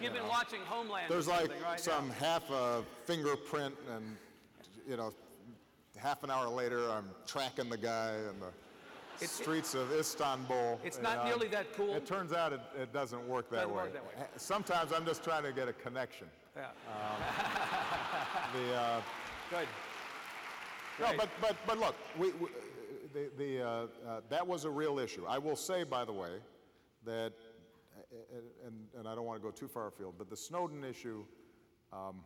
You've 0.00 0.12
you 0.14 0.18
been 0.20 0.22
know, 0.22 0.28
watching 0.28 0.60
Homeland. 0.66 1.06
There's 1.10 1.26
like 1.28 1.50
right? 1.62 1.78
some 1.78 2.08
Yeah. 2.08 2.14
half 2.14 2.50
a 2.50 2.84
fingerprint, 3.04 3.74
and 3.94 4.16
you 4.88 4.96
know, 4.96 5.12
half 5.98 6.22
an 6.22 6.30
hour 6.30 6.48
later, 6.48 6.90
I'm 6.90 7.10
tracking 7.26 7.68
the 7.68 7.76
guy 7.76 8.14
in 8.14 8.40
the 8.40 8.52
It's- 9.16 9.32
streets 9.32 9.74
of 9.74 9.92
Istanbul. 9.92 10.80
It's 10.84 11.00
not 11.00 11.18
know. 11.18 11.24
nearly 11.24 11.48
that 11.48 11.74
cool. 11.74 11.94
It 11.94 12.06
turns 12.06 12.32
out 12.32 12.52
it, 12.52 12.60
it 12.80 12.92
doesn't 12.92 13.26
work 13.28 13.50
that 13.50 13.56
Doesn't 13.56 13.70
way. 13.70 13.82
work 13.82 13.92
that 13.92 14.06
way. 14.06 14.26
Sometimes 14.36 14.92
I'm 14.92 15.04
just 15.04 15.22
trying 15.24 15.42
to 15.42 15.52
get 15.52 15.68
a 15.68 15.72
connection. 15.72 16.28
Yeah. 16.56 16.66
The 18.54 18.74
uh, 18.74 19.00
Good. 19.50 19.68
no, 21.00 21.12
but, 21.18 21.28
but, 21.40 21.54
but 21.66 21.78
look, 21.78 21.94
we, 22.18 22.30
we, 22.32 22.48
the, 23.12 23.62
uh, 23.62 23.68
uh, 23.68 24.20
that 24.28 24.46
was 24.46 24.64
a 24.64 24.70
real 24.70 24.98
issue. 24.98 25.24
I 25.26 25.38
will 25.38 25.56
say, 25.56 25.84
by 25.84 26.04
the 26.04 26.12
way, 26.12 26.30
that, 27.04 27.32
and, 28.66 28.74
and 28.96 29.08
I 29.08 29.14
don't 29.14 29.24
want 29.24 29.40
to 29.40 29.44
go 29.44 29.50
too 29.50 29.68
far 29.68 29.88
afield, 29.88 30.14
but 30.18 30.30
the 30.30 30.36
Snowden 30.36 30.84
issue 30.84 31.24
um, 31.92 32.16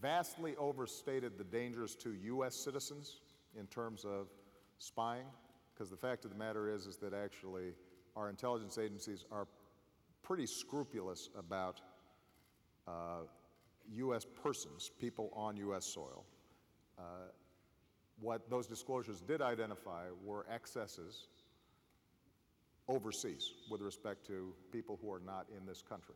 vastly 0.00 0.54
overstated 0.58 1.38
the 1.38 1.44
dangers 1.44 1.94
to 1.96 2.12
U.S. 2.12 2.54
citizens 2.54 3.20
in 3.58 3.66
terms 3.66 4.04
of 4.04 4.28
spying, 4.78 5.26
because 5.74 5.90
the 5.90 5.96
fact 5.96 6.24
of 6.24 6.30
the 6.30 6.36
matter 6.36 6.68
is, 6.68 6.86
is 6.86 6.96
that 6.98 7.14
actually 7.14 7.72
our 8.14 8.28
intelligence 8.28 8.78
agencies 8.78 9.24
are 9.30 9.46
pretty 10.22 10.46
scrupulous 10.46 11.30
about 11.38 11.80
uh, 12.88 13.20
U.S. 13.94 14.26
persons, 14.42 14.90
people 14.98 15.30
on 15.34 15.56
U.S. 15.56 15.84
soil. 15.86 16.24
Uh, 16.98 17.02
what 18.20 18.48
those 18.48 18.66
disclosures 18.66 19.20
did 19.20 19.42
identify 19.42 20.04
were 20.24 20.46
excesses 20.52 21.28
overseas 22.88 23.52
with 23.70 23.80
respect 23.80 24.26
to 24.26 24.54
people 24.72 24.98
who 25.02 25.12
are 25.12 25.20
not 25.24 25.46
in 25.56 25.66
this 25.66 25.82
country. 25.82 26.14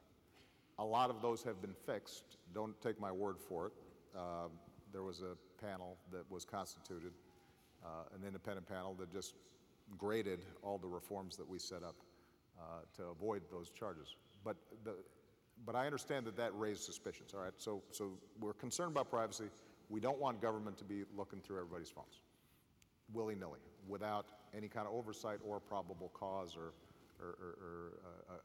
A 0.78 0.84
lot 0.84 1.10
of 1.10 1.20
those 1.20 1.42
have 1.42 1.60
been 1.60 1.74
fixed. 1.86 2.38
Don't 2.54 2.80
take 2.80 3.00
my 3.00 3.12
word 3.12 3.36
for 3.38 3.66
it. 3.66 3.72
Uh, 4.16 4.48
there 4.92 5.02
was 5.02 5.20
a 5.20 5.36
panel 5.62 5.96
that 6.12 6.30
was 6.30 6.44
constituted, 6.44 7.12
uh, 7.84 8.14
an 8.14 8.26
independent 8.26 8.66
panel 8.68 8.94
that 8.94 9.12
just 9.12 9.34
graded 9.98 10.40
all 10.62 10.78
the 10.78 10.86
reforms 10.86 11.36
that 11.36 11.48
we 11.48 11.58
set 11.58 11.82
up 11.82 11.96
uh, 12.58 12.62
to 12.96 13.04
avoid 13.08 13.42
those 13.50 13.70
charges. 13.70 14.14
But, 14.44 14.56
the, 14.84 14.94
but 15.66 15.74
I 15.74 15.86
understand 15.86 16.26
that 16.26 16.36
that 16.36 16.52
raised 16.54 16.82
suspicions, 16.82 17.34
all 17.34 17.42
right? 17.42 17.52
So, 17.56 17.82
so 17.90 18.12
we're 18.40 18.54
concerned 18.54 18.92
about 18.92 19.10
privacy. 19.10 19.50
We 19.90 20.00
don't 20.00 20.18
want 20.18 20.40
government 20.40 20.78
to 20.78 20.84
be 20.84 21.02
looking 21.16 21.40
through 21.40 21.58
everybody's 21.58 21.90
phones 21.90 22.20
willy-nilly 23.12 23.58
without 23.88 24.26
any 24.56 24.68
kind 24.68 24.86
of 24.86 24.94
oversight 24.94 25.38
or 25.44 25.58
probable 25.58 26.10
cause 26.14 26.56
or, 26.56 26.72
or, 27.20 27.34
or, 27.40 27.56
or 27.60 27.92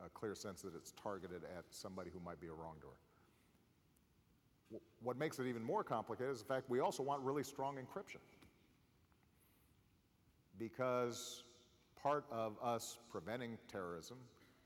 a, 0.01 0.05
a 0.05 0.10
clear 0.10 0.34
sense 0.34 0.63
that 0.63 0.75
it's 0.75 0.91
targeted 1.01 1.43
at 1.55 1.63
somebody 1.69 2.10
who 2.12 2.19
might 2.19 2.41
be 2.41 2.47
a 2.47 2.53
wrongdoer. 2.53 2.89
What 5.03 5.17
makes 5.17 5.38
it 5.38 5.45
even 5.45 5.63
more 5.63 5.84
complicated 5.84 6.34
is 6.34 6.39
the 6.39 6.47
fact 6.47 6.67
we 6.69 6.79
also 6.79 7.03
want 7.03 7.21
really 7.21 7.43
strong 7.43 7.75
encryption. 7.75 8.17
Because 10.58 11.43
part 12.01 12.25
of 12.31 12.55
us 12.63 12.97
preventing 13.12 13.58
terrorism 13.71 14.17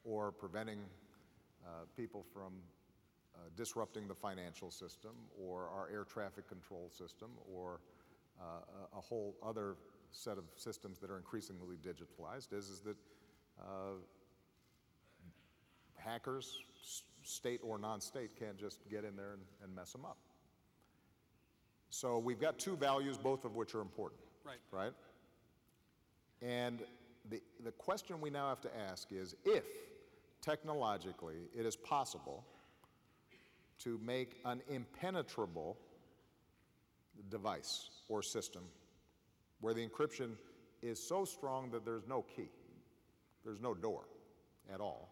or 0.06 0.32
preventing 0.32 0.80
uh, 1.66 1.70
people 1.98 2.24
from 2.34 2.54
uh, 3.40 3.50
disrupting 3.56 4.08
the 4.08 4.14
financial 4.14 4.70
system 4.70 5.12
or 5.40 5.70
our 5.70 5.90
air 5.92 6.04
traffic 6.04 6.48
control 6.48 6.90
system 6.90 7.30
or 7.54 7.80
uh, 8.40 8.98
a, 8.98 9.02
whole 9.02 9.36
other 9.46 9.76
set 10.12 10.38
of 10.38 10.44
systems 10.56 11.00
that 11.00 11.10
are 11.10 11.18
increasingly 11.18 11.78
digitalized 11.78 12.54
is, 12.54 12.70
is 12.70 12.82
that 12.82 12.96
uh, 13.62 13.96
hackers, 15.96 16.60
state 17.24 17.60
or 17.64 17.78
non-state 17.78 18.32
can't 18.38 18.58
just 18.58 18.80
get 18.90 19.04
in 19.04 19.16
there 19.16 19.34
and, 19.34 19.42
and 19.64 19.76
mess 19.76 19.92
them 19.92 20.06
up. 20.06 20.18
So 21.90 22.20
we've 22.20 22.40
got 22.40 22.60
two 22.60 22.76
values, 22.76 23.18
both 23.18 23.46
of 23.46 23.56
which 23.56 23.74
are 23.76 23.82
important. 23.82 24.22
Right. 24.46 24.60
Right? 24.72 24.94
And 26.42 26.82
the, 27.30 27.42
the 27.64 27.72
question 27.72 28.22
we 28.22 28.30
now 28.30 28.50
have 28.50 28.62
to 28.62 28.78
ask 28.78 29.12
is 29.12 29.36
if 29.46 29.64
technologically 30.42 31.50
it 31.58 31.66
is 31.66 31.76
possible 31.76 32.46
to 33.84 34.00
make 34.04 34.38
an 34.46 34.62
impenetrable 34.70 35.78
device 37.30 37.90
or 38.08 38.22
system 38.22 38.64
where 39.62 39.74
the 39.74 39.86
encryption 39.86 40.32
is 40.82 41.06
so 41.08 41.26
strong 41.26 41.72
that 41.72 41.86
there's 41.86 42.08
no 42.08 42.22
key, 42.36 42.50
there's 43.44 43.60
no 43.60 43.74
door 43.74 44.04
at 44.74 44.80
all, 44.80 45.10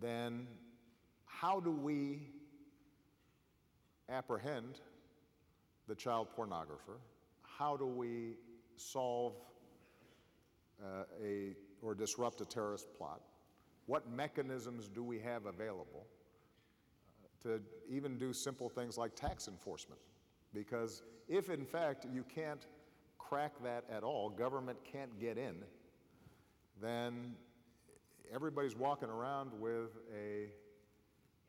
then 0.00 0.46
how 1.26 1.60
do 1.60 1.70
we 1.70 2.28
apprehend 4.08 4.80
the 5.88 5.94
child 5.94 6.28
pornographer? 6.36 6.98
How 7.42 7.76
do 7.76 7.86
we 7.86 8.34
solve 8.76 9.34
uh, 10.82 11.04
a 11.22 11.54
or 11.82 11.94
disrupt 11.94 12.40
a 12.40 12.44
terrorist 12.44 12.86
plot? 12.96 13.20
What 13.86 14.10
mechanisms 14.10 14.88
do 14.88 15.02
we 15.02 15.18
have 15.20 15.46
available 15.46 16.06
to 17.42 17.60
even 17.88 18.18
do 18.18 18.32
simple 18.32 18.68
things 18.68 18.98
like 18.98 19.14
tax 19.14 19.48
enforcement? 19.48 20.00
Because 20.54 21.02
if 21.28 21.50
in 21.50 21.64
fact 21.64 22.06
you 22.12 22.24
can't 22.24 22.66
crack 23.18 23.52
that 23.62 23.84
at 23.90 24.02
all, 24.02 24.30
government 24.30 24.78
can't 24.90 25.18
get 25.20 25.36
in, 25.36 25.56
then 26.80 27.34
everybody's 28.32 28.76
walking 28.76 29.08
around 29.08 29.50
with 29.58 29.90
a 30.14 30.48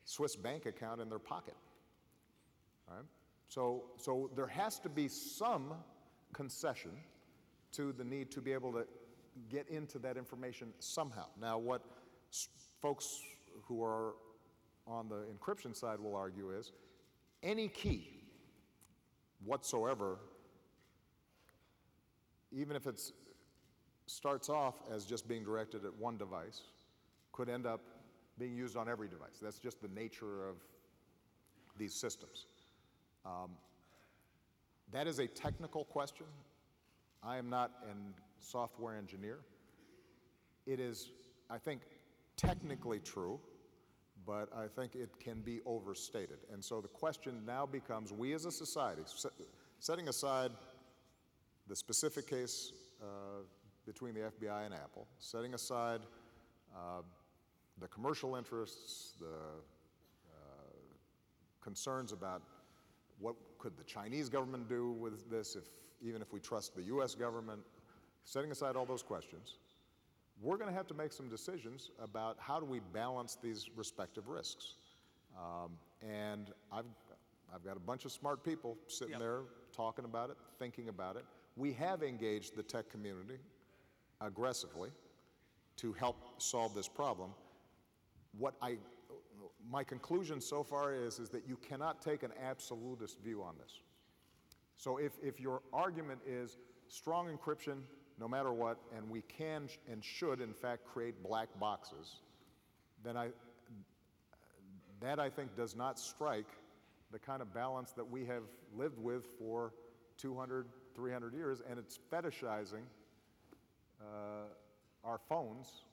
Swiss 0.04 0.36
bank 0.36 0.66
account 0.66 1.00
in 1.00 1.08
their 1.08 1.18
pocket. 1.18 1.54
All 2.88 2.96
right? 2.96 3.06
So, 3.48 3.84
so 3.96 4.30
there 4.36 4.46
has 4.46 4.78
to 4.80 4.88
be 4.88 5.08
some 5.08 5.74
concession 6.32 6.92
to 7.72 7.92
the 7.92 8.04
need 8.04 8.30
to 8.32 8.40
be 8.40 8.52
able 8.52 8.72
to 8.72 8.86
get 9.48 9.68
into 9.68 9.98
that 10.00 10.16
information 10.16 10.68
somehow. 10.78 11.26
Now, 11.40 11.58
what 11.58 11.82
folks 12.80 13.20
who 13.64 13.82
are 13.82 14.14
on 14.90 15.08
the 15.08 15.24
encryption 15.32 15.74
side 15.74 16.00
will 16.00 16.16
argue 16.16 16.50
is 16.50 16.72
any 17.42 17.68
key 17.68 18.08
whatsoever, 19.44 20.18
even 22.52 22.76
if 22.76 22.86
it 22.86 23.00
starts 24.06 24.48
off 24.48 24.74
as 24.92 25.04
just 25.04 25.28
being 25.28 25.44
directed 25.44 25.84
at 25.84 25.94
one 25.94 26.18
device, 26.18 26.62
could 27.32 27.48
end 27.48 27.66
up 27.66 27.80
being 28.38 28.54
used 28.56 28.76
on 28.76 28.88
every 28.88 29.08
device. 29.08 29.38
That's 29.40 29.58
just 29.58 29.80
the 29.80 29.88
nature 29.88 30.48
of 30.48 30.56
these 31.78 31.94
systems. 31.94 32.46
Um, 33.24 33.50
that 34.92 35.06
is 35.06 35.20
a 35.20 35.26
technical 35.26 35.84
question. 35.84 36.26
I 37.22 37.36
am 37.36 37.48
not 37.48 37.70
a 37.84 37.94
software 38.42 38.96
engineer. 38.96 39.38
It 40.66 40.80
is, 40.80 41.10
I 41.48 41.58
think, 41.58 41.82
technically 42.36 42.98
true, 42.98 43.38
but 44.30 44.48
I 44.56 44.68
think 44.68 44.94
it 44.94 45.18
can 45.18 45.40
be 45.40 45.60
overstated. 45.66 46.38
And 46.52 46.64
so 46.64 46.80
the 46.80 46.86
question 46.86 47.42
now 47.44 47.66
becomes 47.66 48.12
we 48.12 48.32
as 48.32 48.44
a 48.44 48.52
society, 48.52 49.02
setting 49.80 50.06
aside 50.06 50.52
the 51.66 51.74
specific 51.74 52.28
case 52.30 52.72
uh, 53.02 53.06
between 53.84 54.14
the 54.14 54.20
FBI 54.20 54.66
and 54.66 54.72
Apple, 54.72 55.08
setting 55.18 55.54
aside 55.54 56.02
uh, 56.72 57.02
the 57.80 57.88
commercial 57.88 58.36
interests, 58.36 59.14
the 59.18 59.26
uh, 59.26 60.38
concerns 61.60 62.12
about 62.12 62.40
what 63.18 63.34
could 63.58 63.76
the 63.76 63.84
Chinese 63.84 64.28
government 64.28 64.68
do 64.68 64.92
with 64.92 65.28
this, 65.28 65.56
if, 65.56 65.64
even 66.00 66.22
if 66.22 66.32
we 66.32 66.38
trust 66.38 66.76
the 66.76 66.82
US 66.84 67.16
government, 67.16 67.62
setting 68.22 68.52
aside 68.52 68.76
all 68.76 68.86
those 68.86 69.02
questions, 69.02 69.56
we're 70.42 70.56
going 70.56 70.68
to 70.70 70.76
have 70.76 70.86
to 70.88 70.94
make 70.94 71.12
some 71.12 71.28
decisions 71.28 71.90
about 72.02 72.36
how 72.38 72.58
do 72.58 72.66
we 72.66 72.80
balance 72.92 73.36
these 73.42 73.68
respective 73.76 74.28
risks. 74.28 74.74
Um, 75.36 75.72
and 76.02 76.50
I've, 76.72 76.86
I've 77.54 77.64
got 77.64 77.76
a 77.76 77.80
bunch 77.80 78.04
of 78.04 78.12
smart 78.12 78.42
people 78.42 78.76
sitting 78.86 79.12
Yep. 79.12 79.20
there 79.20 79.40
talking 79.72 80.04
about 80.04 80.30
it, 80.30 80.36
thinking 80.58 80.88
about 80.88 81.16
it. 81.16 81.24
We 81.56 81.72
have 81.74 82.02
engaged 82.02 82.56
the 82.56 82.62
tech 82.62 82.88
community 82.88 83.38
aggressively 84.20 84.90
to 85.76 85.92
help 85.92 86.40
solve 86.40 86.74
this 86.74 86.88
problem. 86.88 87.30
What 88.38 88.54
I, 88.62 88.78
my 89.70 89.84
conclusion 89.84 90.40
so 90.40 90.62
far 90.62 90.94
is, 90.94 91.18
is 91.18 91.28
that 91.30 91.46
you 91.46 91.56
cannot 91.56 92.02
take 92.02 92.22
an 92.22 92.32
absolutist 92.42 93.20
view 93.20 93.42
on 93.42 93.56
this. 93.58 93.80
So 94.76 94.96
if, 94.96 95.12
if 95.22 95.38
your 95.38 95.62
argument 95.72 96.20
is 96.26 96.56
strong 96.88 97.28
encryption 97.28 97.82
no 98.20 98.28
matter 98.28 98.52
what, 98.52 98.78
and 98.94 99.08
we 99.08 99.22
can 99.22 99.68
and 99.90 100.04
should 100.04 100.40
in 100.40 100.52
fact 100.52 100.84
create 100.84 101.22
black 101.22 101.48
boxes, 101.58 102.20
then 103.02 103.16
I, 103.16 103.28
that 105.00 105.18
I 105.18 105.30
think 105.30 105.56
does 105.56 105.74
not 105.74 105.98
strike 105.98 106.48
the 107.10 107.18
kind 107.18 107.40
of 107.40 107.52
balance 107.54 107.92
that 107.92 108.08
we 108.08 108.26
have 108.26 108.42
lived 108.76 108.98
with 108.98 109.24
for 109.38 109.72
200, 110.18 110.66
300 110.94 111.34
years, 111.34 111.62
and 111.68 111.78
it's 111.78 111.98
fetishizing 112.12 112.82
uh, 114.00 114.48
our 115.02 115.18
phones 115.28 115.84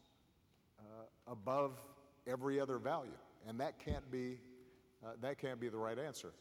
uh, 0.79 1.31
above 1.31 1.79
every 2.27 2.59
other 2.59 2.77
value, 2.77 3.09
and 3.47 3.59
that 3.59 3.79
can't 3.79 4.11
be 4.11 4.37
uh, 5.05 5.11
that 5.21 5.37
can't 5.37 5.59
be 5.59 5.69
the 5.69 5.77
right 5.77 5.99
answer. 5.99 6.33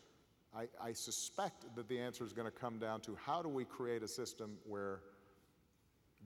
I, 0.56 0.62
I 0.82 0.92
suspect 0.94 1.66
that 1.76 1.88
the 1.88 1.98
answer 1.98 2.24
is 2.24 2.32
going 2.32 2.50
to 2.50 2.58
come 2.58 2.78
down 2.78 3.02
to 3.02 3.16
how 3.22 3.42
do 3.42 3.48
we 3.48 3.66
create 3.66 4.02
a 4.02 4.08
system 4.08 4.56
where 4.66 5.00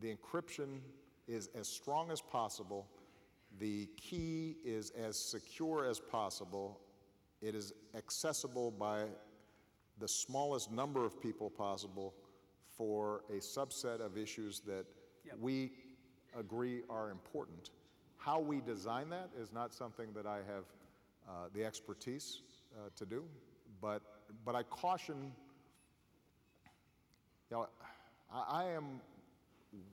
the 0.00 0.14
encryption 0.14 0.80
is 1.28 1.48
as 1.54 1.68
strong 1.68 2.10
as 2.10 2.20
possible, 2.20 2.86
the 3.58 3.88
key 3.96 4.56
is 4.64 4.90
as 4.90 5.18
secure 5.18 5.86
as 5.86 6.00
possible, 6.00 6.80
it 7.42 7.54
is 7.54 7.72
accessible 7.94 8.70
by 8.70 9.04
the 9.98 10.08
smallest 10.08 10.70
number 10.70 11.04
of 11.04 11.20
people 11.20 11.50
possible 11.50 12.14
for 12.76 13.22
a 13.28 13.34
subset 13.34 14.00
of 14.00 14.16
issues 14.16 14.60
that 14.60 14.86
we 15.38 15.72
agree 16.38 16.82
are 16.88 17.10
important. 17.10 17.70
How 18.16 18.40
we 18.40 18.60
design 18.60 19.10
that 19.10 19.30
is 19.38 19.52
not 19.52 19.74
something 19.74 20.08
that 20.14 20.26
I 20.26 20.36
have 20.38 20.64
uh, 21.28 21.32
the 21.54 21.64
expertise 21.64 22.40
uh, 22.74 22.88
to 22.96 23.06
do, 23.06 23.24
but, 23.80 24.02
but 24.44 24.54
I 24.54 24.62
caution, 24.62 25.32
you 27.50 27.56
know, 27.56 27.68
I, 28.32 28.62
I 28.62 28.64
am 28.64 29.00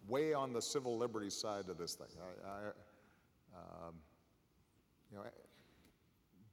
way 0.07 0.33
on 0.33 0.53
the 0.53 0.61
civil 0.61 0.97
liberties 0.97 1.35
side 1.35 1.69
of 1.69 1.77
this 1.77 1.95
thing. 1.95 2.07
I, 2.19 2.49
I, 2.49 2.57
um, 3.57 3.95
you 5.11 5.17
know, 5.17 5.23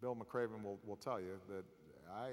Bill 0.00 0.16
McRaven 0.16 0.62
will, 0.62 0.78
will 0.84 0.96
tell 0.96 1.20
you 1.20 1.38
that 1.48 1.64
I, 2.12 2.30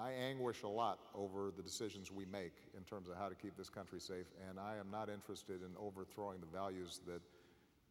I 0.00 0.10
anguish 0.12 0.62
a 0.62 0.68
lot 0.68 0.98
over 1.14 1.52
the 1.56 1.62
decisions 1.62 2.10
we 2.10 2.24
make 2.26 2.54
in 2.76 2.82
terms 2.84 3.08
of 3.08 3.16
how 3.16 3.28
to 3.28 3.34
keep 3.34 3.56
this 3.56 3.68
country 3.68 4.00
safe, 4.00 4.26
and 4.48 4.58
I 4.58 4.76
am 4.76 4.90
not 4.90 5.08
interested 5.08 5.62
in 5.62 5.70
overthrowing 5.78 6.40
the 6.40 6.46
values 6.46 7.00
that 7.06 7.22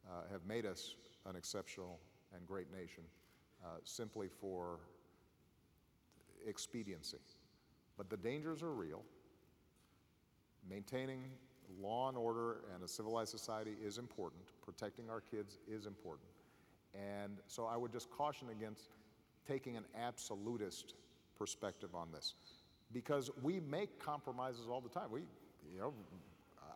uh, 0.08 0.22
have 0.30 0.44
made 0.46 0.66
us 0.66 0.94
an 1.26 1.36
exceptional 1.36 1.98
and 2.34 2.46
great 2.46 2.70
nation 2.72 3.02
uh, 3.64 3.78
simply 3.84 4.28
for 4.28 4.80
expediency. 6.46 7.18
But 7.96 8.10
the 8.10 8.16
dangers 8.16 8.62
are 8.62 8.72
real. 8.72 9.02
Maintaining 10.70 11.24
law 11.80 12.08
and 12.08 12.16
order 12.16 12.58
and 12.74 12.82
a 12.82 12.88
civilized 12.88 13.30
society 13.30 13.72
is 13.84 13.98
important. 13.98 14.42
Protecting 14.64 15.08
our 15.10 15.20
kids 15.20 15.58
is 15.70 15.86
important. 15.86 16.28
And 16.94 17.38
so 17.46 17.66
I 17.66 17.76
would 17.76 17.92
just 17.92 18.10
caution 18.10 18.48
against 18.50 18.90
taking 19.46 19.76
an 19.76 19.84
absolutist 19.98 20.94
perspective 21.38 21.94
on 21.94 22.08
this. 22.12 22.34
Because 22.92 23.30
we 23.42 23.60
make 23.60 23.98
compromises 23.98 24.66
all 24.70 24.80
the 24.80 24.88
time. 24.88 25.10
We, 25.10 25.20
you 25.72 25.80
know, 25.80 25.92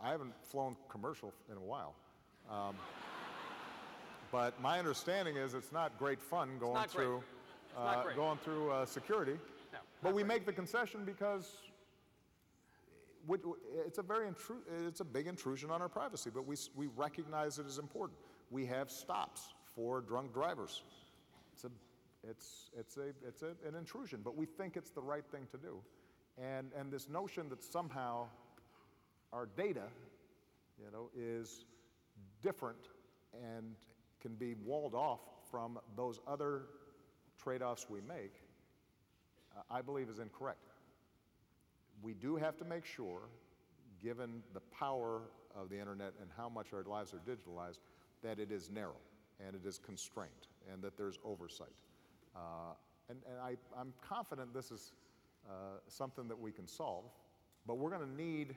I 0.02 0.10
haven't 0.10 0.32
flown 0.42 0.76
commercial 0.88 1.32
in 1.50 1.56
a 1.56 1.60
while. 1.60 1.94
Um, 2.50 2.74
but 4.30 4.60
my 4.60 4.78
understanding 4.78 5.36
is 5.36 5.54
it's 5.54 5.72
not 5.72 5.98
great 5.98 6.20
fun 6.20 6.58
going 6.58 6.88
through, 6.88 7.22
uh, 7.76 8.02
going 8.14 8.38
through 8.38 8.70
uh, 8.70 8.86
security. 8.86 9.38
No, 9.72 9.78
But 10.02 10.14
we 10.14 10.24
make 10.24 10.44
the 10.46 10.52
concession 10.52 11.04
because 11.04 11.62
it's 13.86 13.98
a 13.98 14.02
very 14.02 14.28
intru- 14.28 14.62
it's 14.86 15.00
a 15.00 15.04
big 15.04 15.26
intrusion 15.26 15.70
on 15.70 15.80
our 15.80 15.88
privacy, 15.88 16.30
but 16.32 16.46
we, 16.46 16.56
we 16.74 16.88
recognize 16.96 17.58
it 17.58 17.66
as 17.66 17.78
important. 17.78 18.18
We 18.50 18.66
have 18.66 18.90
stops 18.90 19.54
for 19.74 20.00
drunk 20.00 20.32
drivers. 20.32 20.82
It's 21.54 21.64
a, 21.64 21.70
it's, 22.28 22.70
it's 22.78 22.96
a, 22.96 23.12
it's 23.26 23.42
a, 23.42 23.54
an 23.66 23.74
intrusion, 23.76 24.20
but 24.24 24.36
we 24.36 24.46
think 24.46 24.76
it's 24.76 24.90
the 24.90 25.02
right 25.02 25.24
thing 25.30 25.46
to 25.52 25.58
do. 25.58 25.78
And, 26.38 26.70
and 26.78 26.90
this 26.90 27.08
notion 27.08 27.48
that 27.50 27.62
somehow 27.62 28.26
our 29.32 29.48
data, 29.56 29.84
you 30.78 30.90
know, 30.92 31.10
is 31.16 31.64
different 32.42 32.88
and 33.34 33.74
can 34.20 34.34
be 34.34 34.54
walled 34.64 34.94
off 34.94 35.20
from 35.50 35.78
those 35.96 36.20
other 36.26 36.62
trade 37.42 37.62
offs 37.62 37.86
we 37.88 38.00
make, 38.00 38.34
uh, 39.56 39.62
I 39.70 39.82
believe 39.82 40.08
is 40.08 40.18
incorrect. 40.18 40.71
We 42.00 42.14
do 42.14 42.36
have 42.36 42.56
to 42.58 42.64
make 42.64 42.84
sure, 42.84 43.22
given 44.02 44.42
the 44.54 44.60
power 44.60 45.22
of 45.54 45.68
the 45.68 45.78
internet 45.78 46.14
and 46.20 46.30
how 46.36 46.48
much 46.48 46.72
our 46.72 46.82
lives 46.82 47.14
are 47.14 47.18
digitalized, 47.18 47.78
that 48.22 48.38
it 48.38 48.50
is 48.50 48.70
narrow 48.70 48.96
and 49.44 49.54
it 49.54 49.66
is 49.66 49.78
constrained 49.78 50.48
and 50.72 50.82
that 50.82 50.96
there's 50.96 51.18
oversight. 51.24 51.74
Uh, 52.34 52.74
and 53.08 53.18
and 53.28 53.38
I, 53.40 53.56
I'm 53.78 53.92
confident 54.06 54.54
this 54.54 54.70
is 54.70 54.92
uh, 55.48 55.78
something 55.88 56.28
that 56.28 56.38
we 56.38 56.52
can 56.52 56.66
solve, 56.66 57.04
but 57.66 57.78
we're 57.78 57.90
going 57.90 58.08
to 58.08 58.22
need 58.22 58.54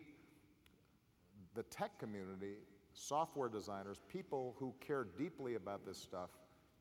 the 1.56 1.64
tech 1.64 1.98
community, 2.00 2.56
software 2.94 3.50
designers, 3.50 4.00
people 4.12 4.56
who 4.60 4.74
care 4.86 5.08
deeply 5.18 5.56
about 5.56 5.86
this 5.86 5.98
stuff 5.98 6.30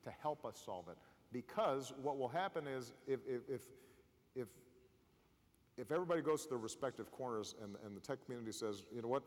to 0.02 0.10
help 0.10 0.44
us 0.44 0.60
solve 0.64 0.88
it. 0.88 0.98
Because 1.32 1.92
what 2.02 2.18
will 2.18 2.28
happen 2.28 2.66
is 2.66 2.92
if, 3.06 3.20
if, 3.26 3.40
if, 3.48 3.62
if, 4.36 4.48
if 5.76 5.90
everybody 5.90 6.22
goes 6.22 6.44
to 6.44 6.50
their 6.50 6.58
respective 6.58 7.10
corners 7.10 7.54
and, 7.62 7.74
and 7.84 7.96
the 7.96 8.00
tech 8.00 8.24
community 8.24 8.52
says, 8.52 8.84
you 8.94 9.02
know 9.02 9.08
what, 9.08 9.22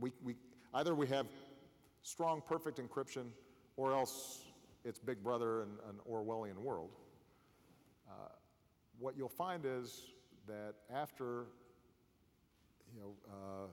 we, 0.00 0.12
we, 0.22 0.34
either 0.74 0.94
we 0.94 1.06
have 1.06 1.26
strong, 2.02 2.42
perfect 2.46 2.80
encryption 2.80 3.26
or 3.76 3.92
else 3.92 4.44
it's 4.84 4.98
Big 4.98 5.22
Brother 5.22 5.62
and 5.62 5.72
an 5.88 5.96
Orwellian 6.10 6.56
world. 6.56 6.90
Uh, 8.08 8.28
what 8.98 9.16
you'll 9.16 9.28
find 9.28 9.64
is 9.66 10.12
that 10.46 10.74
after 10.94 11.46
you 12.94 13.00
know, 13.00 13.14
uh, 13.28 13.66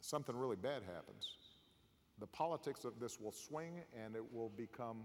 something 0.00 0.36
really 0.36 0.56
bad 0.56 0.82
happens, 0.94 1.34
the 2.20 2.26
politics 2.26 2.84
of 2.84 2.98
this 3.00 3.18
will 3.20 3.32
swing 3.32 3.80
and 4.04 4.14
it 4.14 4.22
will 4.32 4.50
become 4.50 4.98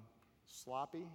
sloppy 0.45 1.07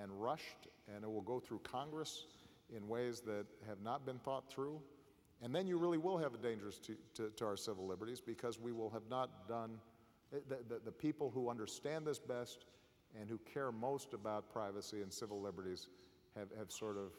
and 0.00 0.10
rushed, 0.22 0.68
and 0.94 1.02
it 1.02 1.10
will 1.10 1.22
go 1.22 1.40
through 1.40 1.60
Congress 1.60 2.26
in 2.74 2.88
ways 2.88 3.20
that 3.20 3.46
have 3.66 3.80
not 3.82 4.04
been 4.04 4.18
thought 4.18 4.50
through. 4.50 4.80
And 5.42 5.54
then 5.54 5.66
you 5.66 5.78
really 5.78 5.98
will 5.98 6.18
have 6.18 6.34
a 6.34 6.38
danger 6.38 6.70
to, 6.70 6.96
to, 7.14 7.30
to, 7.36 7.46
our 7.46 7.56
civil 7.56 7.86
liberties 7.86 8.20
because 8.20 8.58
we 8.58 8.72
will 8.72 8.90
have 8.90 9.08
not 9.08 9.48
done, 9.48 9.78
the, 10.32 10.58
the, 10.68 10.80
the 10.84 10.92
people 10.92 11.30
who 11.30 11.48
understand 11.48 12.06
this 12.06 12.18
best 12.18 12.66
and 13.18 13.30
who 13.30 13.38
care 13.52 13.70
most 13.70 14.14
about 14.14 14.50
privacy 14.50 15.00
and 15.00 15.12
civil 15.12 15.40
liberties 15.40 15.88
have, 16.36 16.48
have 16.58 16.72
sort 16.72 16.96
of 16.96 17.12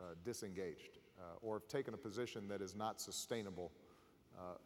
uh, 0.00 0.04
disengaged 0.24 0.98
uh, 1.18 1.36
or 1.42 1.56
have 1.56 1.68
taken 1.68 1.94
a 1.94 1.96
position 1.96 2.48
that 2.48 2.62
is 2.62 2.74
not 2.74 3.00
sustainable 3.00 3.72
uh, 4.38 4.42
uh, 4.42 4.56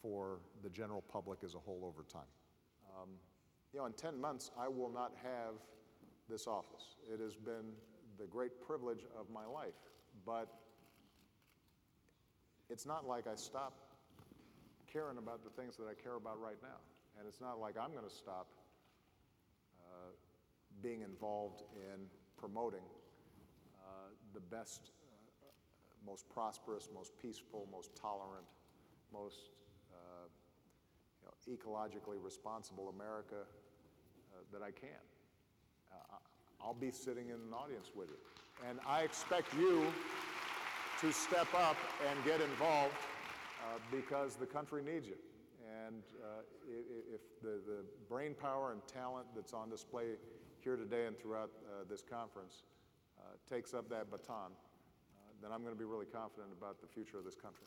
for 0.00 0.38
the 0.62 0.70
general 0.70 1.02
public 1.02 1.40
as 1.44 1.54
a 1.54 1.58
whole 1.58 1.82
over 1.84 2.02
time. 2.10 2.28
Um, 3.00 3.10
you 3.72 3.80
know, 3.80 3.86
in 3.86 3.92
10 3.92 4.18
months, 4.18 4.50
I 4.58 4.68
will 4.68 4.90
not 4.90 5.12
have 5.22 5.54
this 6.28 6.46
office. 6.46 6.96
It 7.12 7.20
has 7.20 7.36
been 7.36 7.72
the 8.18 8.26
great 8.26 8.60
privilege 8.66 9.04
of 9.18 9.30
my 9.30 9.44
life, 9.44 9.74
but 10.24 10.48
it's 12.70 12.86
not 12.86 13.06
like 13.06 13.26
I 13.26 13.34
stop 13.34 13.74
caring 14.92 15.18
about 15.18 15.44
the 15.44 15.50
things 15.50 15.76
that 15.76 15.84
I 15.84 15.94
care 15.94 16.16
about 16.16 16.40
right 16.40 16.56
now. 16.62 16.80
And 17.18 17.26
it's 17.26 17.40
not 17.40 17.60
like 17.60 17.76
I'm 17.80 17.92
going 17.92 18.08
to 18.08 18.14
stop 18.14 18.48
uh, 19.80 20.10
being 20.82 21.02
involved 21.02 21.62
in 21.74 22.06
promoting 22.36 22.84
uh, 23.80 24.10
the 24.34 24.40
best, 24.40 24.90
uh, 25.42 25.46
most 26.06 26.28
prosperous, 26.28 26.88
most 26.94 27.12
peaceful, 27.20 27.68
most 27.72 27.96
tolerant, 27.96 28.46
most 29.12 29.50
uh, 29.92 30.28
you 31.22 31.26
know, 31.26 31.56
ecologically 31.56 32.22
responsible 32.22 32.88
America 32.88 33.44
uh, 33.44 34.42
that 34.52 34.62
I 34.62 34.70
can. 34.70 35.15
Uh, 36.60 36.66
I'll 36.66 36.74
be 36.74 36.90
sitting 36.90 37.28
in 37.28 37.36
an 37.36 37.54
audience 37.54 37.90
with 37.94 38.10
you. 38.10 38.16
And 38.68 38.78
I 38.86 39.02
expect 39.02 39.54
you 39.54 39.86
to 41.00 41.12
step 41.12 41.48
up 41.54 41.76
and 42.08 42.24
get 42.24 42.40
involved 42.40 42.94
because 43.90 44.36
the 44.36 44.46
country 44.46 44.82
needs 44.82 45.06
you. 45.06 45.16
And 45.86 46.02
uh, 46.22 46.42
if 46.66 47.20
the, 47.42 47.60
the 47.66 47.84
brain 48.08 48.34
power 48.34 48.72
and 48.72 48.80
talent 48.86 49.26
that's 49.34 49.52
on 49.52 49.68
display 49.68 50.16
here 50.60 50.76
today 50.76 51.06
and 51.06 51.18
throughout 51.18 51.50
uh, 51.66 51.84
this 51.88 52.02
conference 52.02 52.62
uh, 53.18 53.22
takes 53.48 53.74
up 53.74 53.88
that 53.90 54.10
baton, 54.10 54.50
uh, 54.50 55.32
then 55.42 55.52
I'm 55.52 55.62
going 55.62 55.74
to 55.74 55.78
be 55.78 55.84
really 55.84 56.06
confident 56.06 56.52
about 56.56 56.80
the 56.80 56.86
future 56.86 57.18
of 57.18 57.24
this 57.24 57.36
country. 57.36 57.66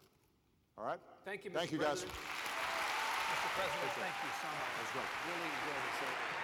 All 0.77 0.85
right? 0.85 0.99
Thank 1.25 1.45
you, 1.45 1.51
Mr. 1.51 1.55
Thank 1.55 1.71
you, 1.71 1.79
guys. 1.79 2.03
Mr. 2.03 3.49
President, 3.55 3.93
thank 3.99 4.15
you 4.23 4.31
so 4.41 4.47
much. 4.47 5.05
Really 5.27 5.47
enjoyed. 5.47 6.38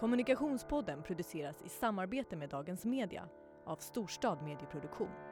Kommunikationspodden 0.00 1.02
produceras 1.02 1.62
i 1.64 1.68
samarbete 1.68 2.36
med 2.36 2.48
Dagens 2.48 2.84
Media 2.84 3.28
av 3.66 3.76
Storstad 3.76 4.42
Medieproduktion. 4.42 5.29